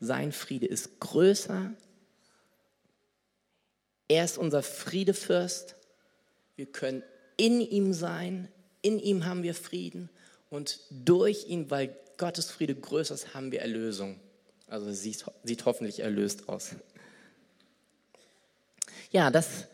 Sein 0.00 0.32
Friede 0.32 0.66
ist 0.66 1.00
größer 1.00 1.72
er 4.08 4.24
ist 4.24 4.38
unser 4.38 4.62
Friedefürst. 4.62 5.74
Wir 6.54 6.66
können 6.66 7.02
in 7.36 7.60
ihm 7.60 7.92
sein. 7.92 8.48
In 8.82 8.98
ihm 8.98 9.24
haben 9.24 9.42
wir 9.42 9.54
Frieden. 9.54 10.10
Und 10.48 10.80
durch 10.90 11.48
ihn, 11.48 11.70
weil 11.70 11.96
Gottes 12.16 12.50
Friede 12.50 12.74
größer 12.74 13.14
ist, 13.14 13.34
haben 13.34 13.50
wir 13.50 13.60
Erlösung. 13.60 14.20
Also 14.68 14.92
sieht, 14.92 15.24
sieht 15.42 15.64
hoffentlich 15.64 16.00
erlöst 16.00 16.48
aus. 16.48 16.70
Ja, 19.10 19.30
das 19.30 19.66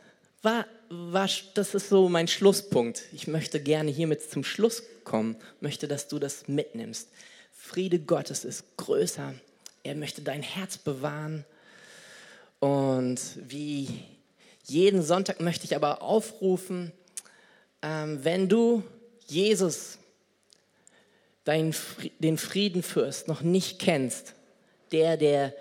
war, 0.43 0.67
war, 0.93 1.29
das 1.55 1.75
ist 1.75 1.89
so 1.89 2.09
mein 2.09 2.29
Schlusspunkt. 2.29 3.05
Ich 3.13 3.27
möchte 3.27 3.61
gerne 3.61 3.91
hiermit 3.91 4.31
zum 4.31 4.45
Schluss 4.45 4.83
kommen, 5.05 5.37
möchte, 5.61 5.89
dass 5.89 6.09
du 6.09 6.19
das 6.19 6.49
mitnimmst. 6.49 7.09
Friede 7.51 7.99
Gottes 7.99 8.45
ist 8.45 8.77
größer. 8.77 9.35
Er 9.85 9.95
möchte 9.95 10.21
dein 10.21 10.43
Herz 10.43 10.77
bewahren. 10.77 11.47
Und 12.61 13.21
wie 13.37 14.05
jeden 14.65 15.03
Sonntag 15.03 15.41
möchte 15.41 15.65
ich 15.65 15.75
aber 15.75 16.03
aufrufen, 16.03 16.93
ähm, 17.81 18.23
wenn 18.23 18.49
du 18.49 18.85
Jesus, 19.27 19.99
den 21.47 21.73
Friedenfürst, 21.73 23.29
noch 23.29 23.41
nicht 23.41 23.79
kennst, 23.79 24.35
der, 24.93 25.17
der, 25.17 25.55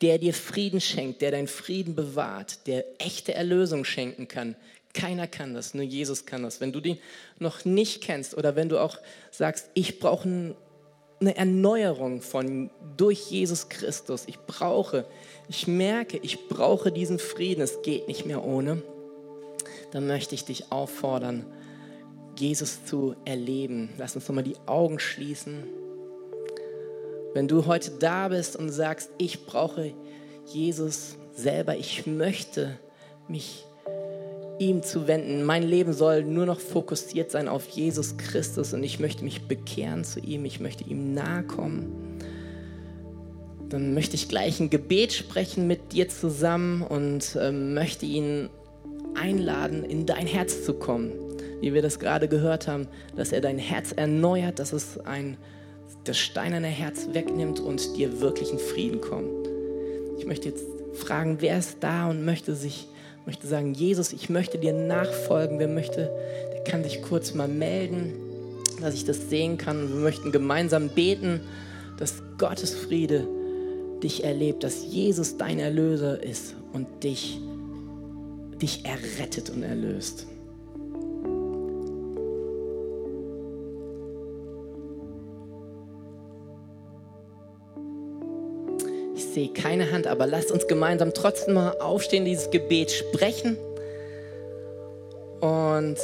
der 0.00 0.18
dir 0.18 0.34
Frieden 0.34 0.80
schenkt, 0.80 1.22
der 1.22 1.30
deinen 1.30 1.48
Frieden 1.48 1.94
bewahrt, 1.94 2.66
der 2.66 2.84
echte 2.98 3.34
Erlösung 3.34 3.84
schenken 3.84 4.28
kann. 4.28 4.56
Keiner 4.92 5.26
kann 5.26 5.54
das, 5.54 5.74
nur 5.74 5.84
Jesus 5.84 6.24
kann 6.24 6.42
das. 6.44 6.60
Wenn 6.60 6.72
du 6.72 6.80
den 6.80 6.98
noch 7.38 7.64
nicht 7.64 8.02
kennst 8.02 8.36
oder 8.36 8.54
wenn 8.54 8.68
du 8.68 8.78
auch 8.78 8.98
sagst, 9.30 9.68
ich 9.74 9.98
brauche 9.98 10.54
eine 11.20 11.36
Erneuerung 11.36 12.20
von 12.20 12.70
durch 12.96 13.30
Jesus 13.30 13.68
Christus. 13.68 14.24
Ich 14.26 14.38
brauche, 14.40 15.04
ich 15.48 15.66
merke, 15.66 16.18
ich 16.18 16.48
brauche 16.48 16.92
diesen 16.92 17.18
Frieden. 17.18 17.62
Es 17.62 17.82
geht 17.82 18.08
nicht 18.08 18.26
mehr 18.26 18.44
ohne. 18.44 18.82
Dann 19.92 20.06
möchte 20.06 20.34
ich 20.34 20.44
dich 20.44 20.70
auffordern, 20.70 21.46
Jesus 22.38 22.84
zu 22.84 23.14
erleben. 23.24 23.90
Lass 23.96 24.16
uns 24.16 24.28
nochmal 24.28 24.44
die 24.44 24.56
Augen 24.66 24.98
schließen. 24.98 25.64
Wenn 27.34 27.48
du 27.48 27.66
heute 27.66 27.90
da 27.90 28.28
bist 28.28 28.56
und 28.56 28.70
sagst, 28.70 29.10
ich 29.18 29.44
brauche 29.44 29.92
Jesus 30.46 31.16
selber, 31.34 31.76
ich 31.76 32.06
möchte 32.06 32.78
mich 33.28 33.66
ihm 34.60 34.82
zu 34.82 35.08
wenden. 35.08 35.42
Mein 35.42 35.64
Leben 35.64 35.92
soll 35.92 36.22
nur 36.22 36.46
noch 36.46 36.60
fokussiert 36.60 37.32
sein 37.32 37.48
auf 37.48 37.68
Jesus 37.68 38.16
Christus 38.16 38.72
und 38.72 38.84
ich 38.84 39.00
möchte 39.00 39.24
mich 39.24 39.48
bekehren 39.48 40.04
zu 40.04 40.20
ihm, 40.20 40.44
ich 40.44 40.60
möchte 40.60 40.84
ihm 40.84 41.12
nahe 41.12 41.42
kommen. 41.42 42.20
Dann 43.68 43.94
möchte 43.94 44.14
ich 44.14 44.28
gleich 44.28 44.60
ein 44.60 44.70
Gebet 44.70 45.12
sprechen 45.12 45.66
mit 45.66 45.92
dir 45.92 46.08
zusammen 46.08 46.82
und 46.82 47.34
äh, 47.34 47.50
möchte 47.50 48.06
ihn 48.06 48.48
einladen, 49.14 49.84
in 49.84 50.06
dein 50.06 50.28
Herz 50.28 50.64
zu 50.64 50.74
kommen. 50.74 51.12
Wie 51.60 51.74
wir 51.74 51.82
das 51.82 51.98
gerade 51.98 52.28
gehört 52.28 52.68
haben, 52.68 52.86
dass 53.16 53.32
er 53.32 53.40
dein 53.40 53.58
Herz 53.58 53.90
erneuert, 53.90 54.58
dass 54.58 54.72
es 54.72 54.98
ein, 54.98 55.36
das 56.04 56.18
steinerne 56.18 56.68
Herz 56.68 57.08
wegnimmt 57.12 57.60
und 57.60 57.96
dir 57.96 58.20
wirklichen 58.20 58.58
Frieden 58.58 59.00
kommt. 59.00 59.48
Ich 60.18 60.26
möchte 60.26 60.48
jetzt 60.48 60.64
fragen, 60.94 61.38
wer 61.40 61.58
ist 61.58 61.78
da 61.80 62.08
und 62.10 62.24
möchte 62.24 62.54
sich 62.54 62.86
möchte 63.26 63.46
sagen, 63.46 63.74
Jesus, 63.74 64.12
ich 64.12 64.28
möchte 64.28 64.58
dir 64.58 64.72
nachfolgen. 64.72 65.58
Wer 65.58 65.68
möchte, 65.68 66.10
der 66.52 66.64
kann 66.64 66.84
sich 66.84 67.02
kurz 67.02 67.34
mal 67.34 67.48
melden, 67.48 68.14
dass 68.80 68.94
ich 68.94 69.04
das 69.04 69.30
sehen 69.30 69.58
kann. 69.58 69.88
Wir 69.88 70.00
möchten 70.00 70.32
gemeinsam 70.32 70.88
beten, 70.90 71.40
dass 71.98 72.22
Gottes 72.38 72.74
Friede 72.74 73.26
dich 74.02 74.24
erlebt, 74.24 74.64
dass 74.64 74.84
Jesus 74.84 75.36
dein 75.36 75.58
Erlöser 75.58 76.22
ist 76.22 76.54
und 76.72 76.86
dich, 77.02 77.38
dich 78.60 78.84
errettet 78.84 79.50
und 79.50 79.62
erlöst. 79.62 80.26
Sehe 89.34 89.48
keine 89.48 89.90
Hand, 89.90 90.06
aber 90.06 90.26
lasst 90.26 90.50
uns 90.50 90.66
gemeinsam 90.66 91.12
trotzdem 91.12 91.54
mal 91.54 91.78
aufstehen, 91.80 92.24
dieses 92.24 92.50
Gebet 92.50 92.90
sprechen. 92.90 93.58
Und 95.40 95.98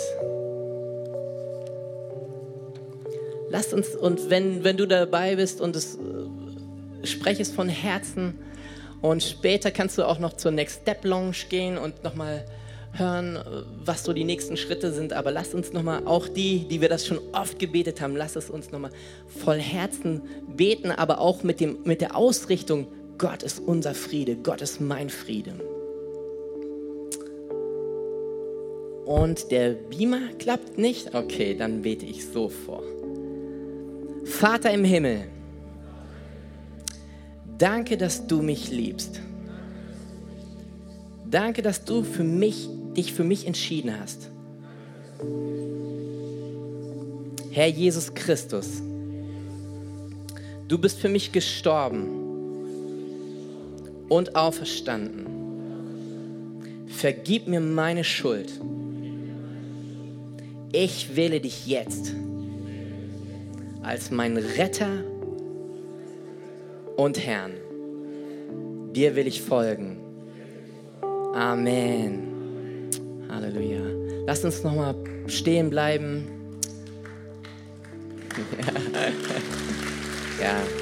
lasst 3.48 3.72
uns, 3.72 3.94
und 3.94 4.28
wenn, 4.28 4.64
wenn 4.64 4.76
du 4.76 4.86
dabei 4.86 5.36
bist 5.36 5.60
und 5.60 5.76
es 5.76 5.94
äh, 5.94 7.06
spreche 7.06 7.40
es 7.40 7.50
von 7.50 7.68
Herzen 7.68 8.38
und 9.00 9.22
später 9.22 9.70
kannst 9.70 9.96
du 9.96 10.04
auch 10.04 10.18
noch 10.18 10.34
zur 10.34 10.50
Next 10.50 10.82
Step 10.82 11.04
Lounge 11.04 11.36
gehen 11.48 11.78
und 11.78 12.04
nochmal 12.04 12.44
hören, 12.92 13.38
was 13.84 14.04
so 14.04 14.12
die 14.12 14.24
nächsten 14.24 14.56
Schritte 14.56 14.92
sind. 14.92 15.12
Aber 15.12 15.30
lasst 15.30 15.54
uns 15.54 15.72
nochmal, 15.72 16.02
auch 16.06 16.28
die, 16.28 16.66
die 16.68 16.80
wir 16.80 16.88
das 16.88 17.06
schon 17.06 17.20
oft 17.32 17.58
gebetet 17.58 18.00
haben, 18.00 18.16
lasst 18.16 18.36
es 18.36 18.50
uns 18.50 18.72
nochmal 18.72 18.90
voll 19.26 19.58
Herzen 19.58 20.22
beten, 20.48 20.90
aber 20.90 21.20
auch 21.20 21.42
mit, 21.42 21.60
dem, 21.60 21.78
mit 21.84 22.00
der 22.00 22.16
Ausrichtung, 22.16 22.88
Gott 23.20 23.42
ist 23.42 23.61
unser 23.61 23.94
Friede, 23.94 24.35
Gott 24.35 24.62
ist 24.62 24.80
mein 24.80 25.11
Friede. 25.11 25.52
Und 29.04 29.50
der 29.50 29.74
Beamer 29.74 30.33
klappt 30.38 30.78
nicht? 30.78 31.14
Okay, 31.14 31.54
dann 31.54 31.83
bete 31.83 32.06
ich 32.06 32.24
so 32.24 32.48
vor. 32.48 32.83
Vater 34.24 34.70
im 34.72 34.85
Himmel, 34.85 35.26
danke, 37.59 37.98
dass 37.98 38.26
du 38.26 38.40
mich 38.40 38.70
liebst. 38.70 39.20
Danke, 41.30 41.61
dass 41.61 41.85
du 41.85 42.02
für 42.02 42.24
mich, 42.24 42.70
dich 42.96 43.12
für 43.12 43.24
mich 43.24 43.46
entschieden 43.46 44.00
hast. 44.00 44.30
Herr 47.50 47.68
Jesus 47.68 48.14
Christus, 48.14 48.80
du 50.68 50.78
bist 50.78 50.98
für 51.00 51.11
mich 51.11 51.33
gestorben 51.33 52.19
und 54.11 54.37
auferstanden. 54.37 55.27
Vergib 56.88 57.49
mir 57.49 57.61
meine 57.61 58.05
Schuld. 58.05 58.53
Ich 60.73 61.16
wähle 61.16 61.40
dich 61.40 61.66
jetzt 61.66 62.14
als 63.83 64.11
mein 64.11 64.37
Retter 64.37 65.05
und 66.96 67.25
Herrn. 67.25 67.53
Dir 68.92 69.16
will 69.16 69.27
ich 69.27 69.40
folgen. 69.40 69.96
Amen. 71.33 72.90
Halleluja. 73.31 73.81
Lass 74.27 74.44
uns 74.44 74.62
noch 74.62 74.75
mal 74.75 74.94
stehen 75.27 75.70
bleiben. 75.70 76.27
ja. 80.42 80.79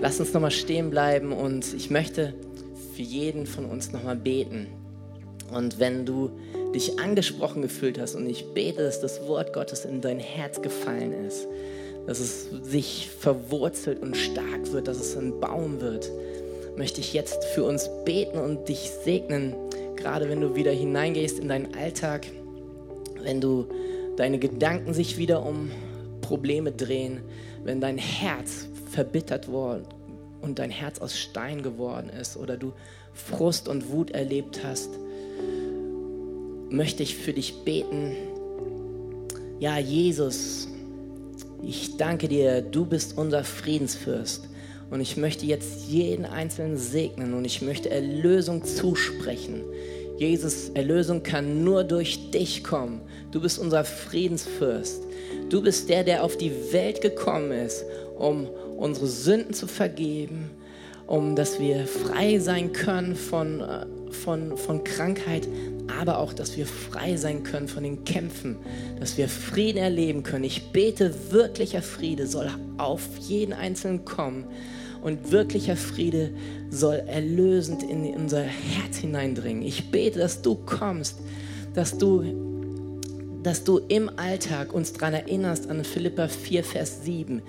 Lass 0.00 0.20
uns 0.20 0.32
nochmal 0.32 0.50
stehen 0.50 0.90
bleiben 0.90 1.32
und 1.32 1.72
ich 1.74 1.90
möchte 1.90 2.34
für 2.94 3.02
jeden 3.02 3.46
von 3.46 3.64
uns 3.64 3.92
nochmal 3.92 4.16
beten. 4.16 4.66
Und 5.52 5.78
wenn 5.78 6.04
du 6.04 6.30
dich 6.74 6.98
angesprochen 6.98 7.62
gefühlt 7.62 7.98
hast 7.98 8.14
und 8.14 8.28
ich 8.28 8.52
bete, 8.52 8.82
dass 8.82 9.00
das 9.00 9.26
Wort 9.26 9.52
Gottes 9.52 9.84
in 9.84 10.00
dein 10.00 10.18
Herz 10.18 10.60
gefallen 10.60 11.12
ist, 11.26 11.46
dass 12.06 12.20
es 12.20 12.48
sich 12.62 13.10
verwurzelt 13.18 14.02
und 14.02 14.16
stark 14.16 14.72
wird, 14.72 14.86
dass 14.86 14.98
es 14.98 15.16
ein 15.16 15.40
Baum 15.40 15.80
wird, 15.80 16.10
möchte 16.76 17.00
ich 17.00 17.14
jetzt 17.14 17.44
für 17.44 17.64
uns 17.64 17.88
beten 18.04 18.38
und 18.38 18.68
dich 18.68 18.90
segnen, 19.04 19.54
gerade 19.96 20.28
wenn 20.28 20.40
du 20.40 20.54
wieder 20.54 20.72
hineingehst 20.72 21.38
in 21.38 21.48
deinen 21.48 21.74
Alltag, 21.74 22.26
wenn 23.22 23.40
du 23.40 23.66
deine 24.16 24.38
Gedanken 24.38 24.92
sich 24.92 25.16
wieder 25.16 25.44
um 25.44 25.70
Probleme 26.20 26.72
drehen, 26.72 27.20
wenn 27.64 27.80
dein 27.80 27.98
Herz 27.98 28.66
verbittert 28.86 29.48
worden 29.48 29.84
und 30.40 30.58
dein 30.58 30.70
Herz 30.70 31.00
aus 31.00 31.18
Stein 31.18 31.62
geworden 31.62 32.08
ist 32.08 32.36
oder 32.36 32.56
du 32.56 32.72
Frust 33.12 33.68
und 33.68 33.90
Wut 33.90 34.10
erlebt 34.10 34.60
hast, 34.64 34.90
möchte 36.70 37.02
ich 37.02 37.16
für 37.16 37.32
dich 37.32 37.64
beten. 37.64 38.16
Ja, 39.58 39.78
Jesus, 39.78 40.68
Ich 41.62 41.96
danke 41.96 42.28
dir, 42.28 42.62
du 42.62 42.84
bist 42.84 43.16
unser 43.16 43.42
Friedensfürst. 43.42 44.48
Und 44.90 45.00
ich 45.00 45.16
möchte 45.16 45.46
jetzt 45.46 45.88
jeden 45.88 46.24
Einzelnen 46.24 46.76
segnen 46.76 47.34
und 47.34 47.44
ich 47.44 47.60
möchte 47.60 47.90
Erlösung 47.90 48.64
zusprechen. 48.64 49.64
Jesus, 50.16 50.70
Erlösung 50.74 51.22
kann 51.22 51.64
nur 51.64 51.82
durch 51.82 52.30
dich 52.30 52.62
kommen. 52.62 53.00
Du 53.32 53.40
bist 53.40 53.58
unser 53.58 53.84
Friedensfürst. 53.84 55.02
Du 55.50 55.60
bist 55.60 55.88
der, 55.88 56.04
der 56.04 56.22
auf 56.22 56.36
die 56.36 56.52
Welt 56.72 57.00
gekommen 57.00 57.50
ist, 57.50 57.84
um 58.18 58.48
unsere 58.76 59.06
Sünden 59.06 59.54
zu 59.54 59.66
vergeben, 59.66 60.50
um 61.06 61.36
dass 61.36 61.60
wir 61.60 61.86
frei 61.86 62.38
sein 62.38 62.72
können 62.72 63.14
von, 63.14 63.60
äh, 63.60 63.86
von, 64.10 64.56
von 64.56 64.82
Krankheit, 64.84 65.48
aber 66.00 66.18
auch, 66.18 66.32
dass 66.32 66.56
wir 66.56 66.66
frei 66.66 67.16
sein 67.16 67.42
können 67.42 67.68
von 67.68 67.84
den 67.84 68.04
Kämpfen, 68.04 68.56
dass 68.98 69.16
wir 69.16 69.28
Frieden 69.28 69.78
erleben 69.78 70.22
können. 70.22 70.44
Ich 70.44 70.72
bete, 70.72 71.14
wirklicher 71.30 71.82
Friede 71.82 72.26
soll 72.26 72.50
auf 72.78 73.02
jeden 73.20 73.52
Einzelnen 73.52 74.04
kommen 74.04 74.46
und 75.02 75.30
wirklicher 75.30 75.76
Friede 75.76 76.32
soll 76.70 76.96
erlösend 77.06 77.82
in 77.84 78.04
unser 78.16 78.42
Herz 78.42 78.96
hineindringen. 78.96 79.62
Ich 79.62 79.90
bete, 79.90 80.18
dass 80.18 80.42
du 80.42 80.56
kommst, 80.56 81.20
dass 81.74 81.96
du, 81.96 82.24
dass 83.46 83.62
du 83.62 83.78
im 83.86 84.10
Alltag 84.18 84.74
uns 84.74 84.92
daran 84.92 85.14
erinnerst 85.14 85.70
an 85.70 85.84
Philippa 85.84 86.26
4, 86.26 86.64
Vers 86.64 87.04
7. 87.04 87.42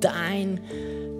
Dein 0.00 0.60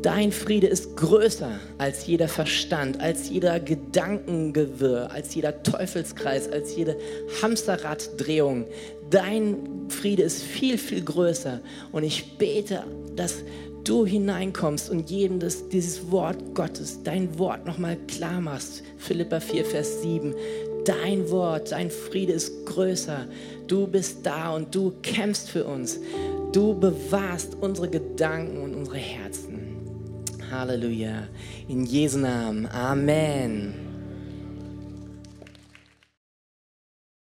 Dein 0.02 0.32
Friede 0.32 0.66
ist 0.66 0.98
größer 0.98 1.52
als 1.78 2.06
jeder 2.06 2.28
Verstand, 2.28 3.00
als 3.00 3.30
jeder 3.30 3.58
Gedankengewirr, 3.58 5.10
als 5.10 5.34
jeder 5.34 5.62
Teufelskreis, 5.62 6.52
als 6.52 6.76
jede 6.76 6.98
Hamsterraddrehung. 7.40 8.66
Dein 9.08 9.86
Friede 9.88 10.24
ist 10.24 10.42
viel, 10.42 10.76
viel 10.76 11.02
größer. 11.02 11.60
Und 11.90 12.02
ich 12.02 12.36
bete, 12.36 12.82
dass 13.16 13.44
du 13.84 14.04
hineinkommst 14.04 14.90
und 14.90 15.08
jedem 15.08 15.40
das, 15.40 15.70
dieses 15.70 16.10
Wort 16.10 16.54
Gottes, 16.54 17.02
dein 17.02 17.38
Wort 17.38 17.64
nochmal 17.64 17.96
klar 18.06 18.42
machst. 18.42 18.82
Philippa 18.98 19.40
4, 19.40 19.64
Vers 19.64 20.02
7. 20.02 20.34
Dein 20.84 21.30
Wort, 21.30 21.72
dein 21.72 21.90
Friede 21.90 22.34
ist 22.34 22.66
größer. 22.66 23.26
Du 23.66 23.86
bist 23.86 24.18
da 24.24 24.54
und 24.54 24.74
du 24.74 24.92
kämpfst 25.02 25.48
für 25.50 25.64
uns. 25.64 25.98
Du 26.52 26.78
bewahrst 26.78 27.56
unsere 27.60 27.88
Gedanken 27.88 28.58
und 28.62 28.74
unsere 28.74 28.98
Herzen. 28.98 29.76
Halleluja. 30.50 31.28
In 31.68 31.84
Jesu 31.84 32.18
Namen. 32.18 32.66
Amen. 32.66 33.83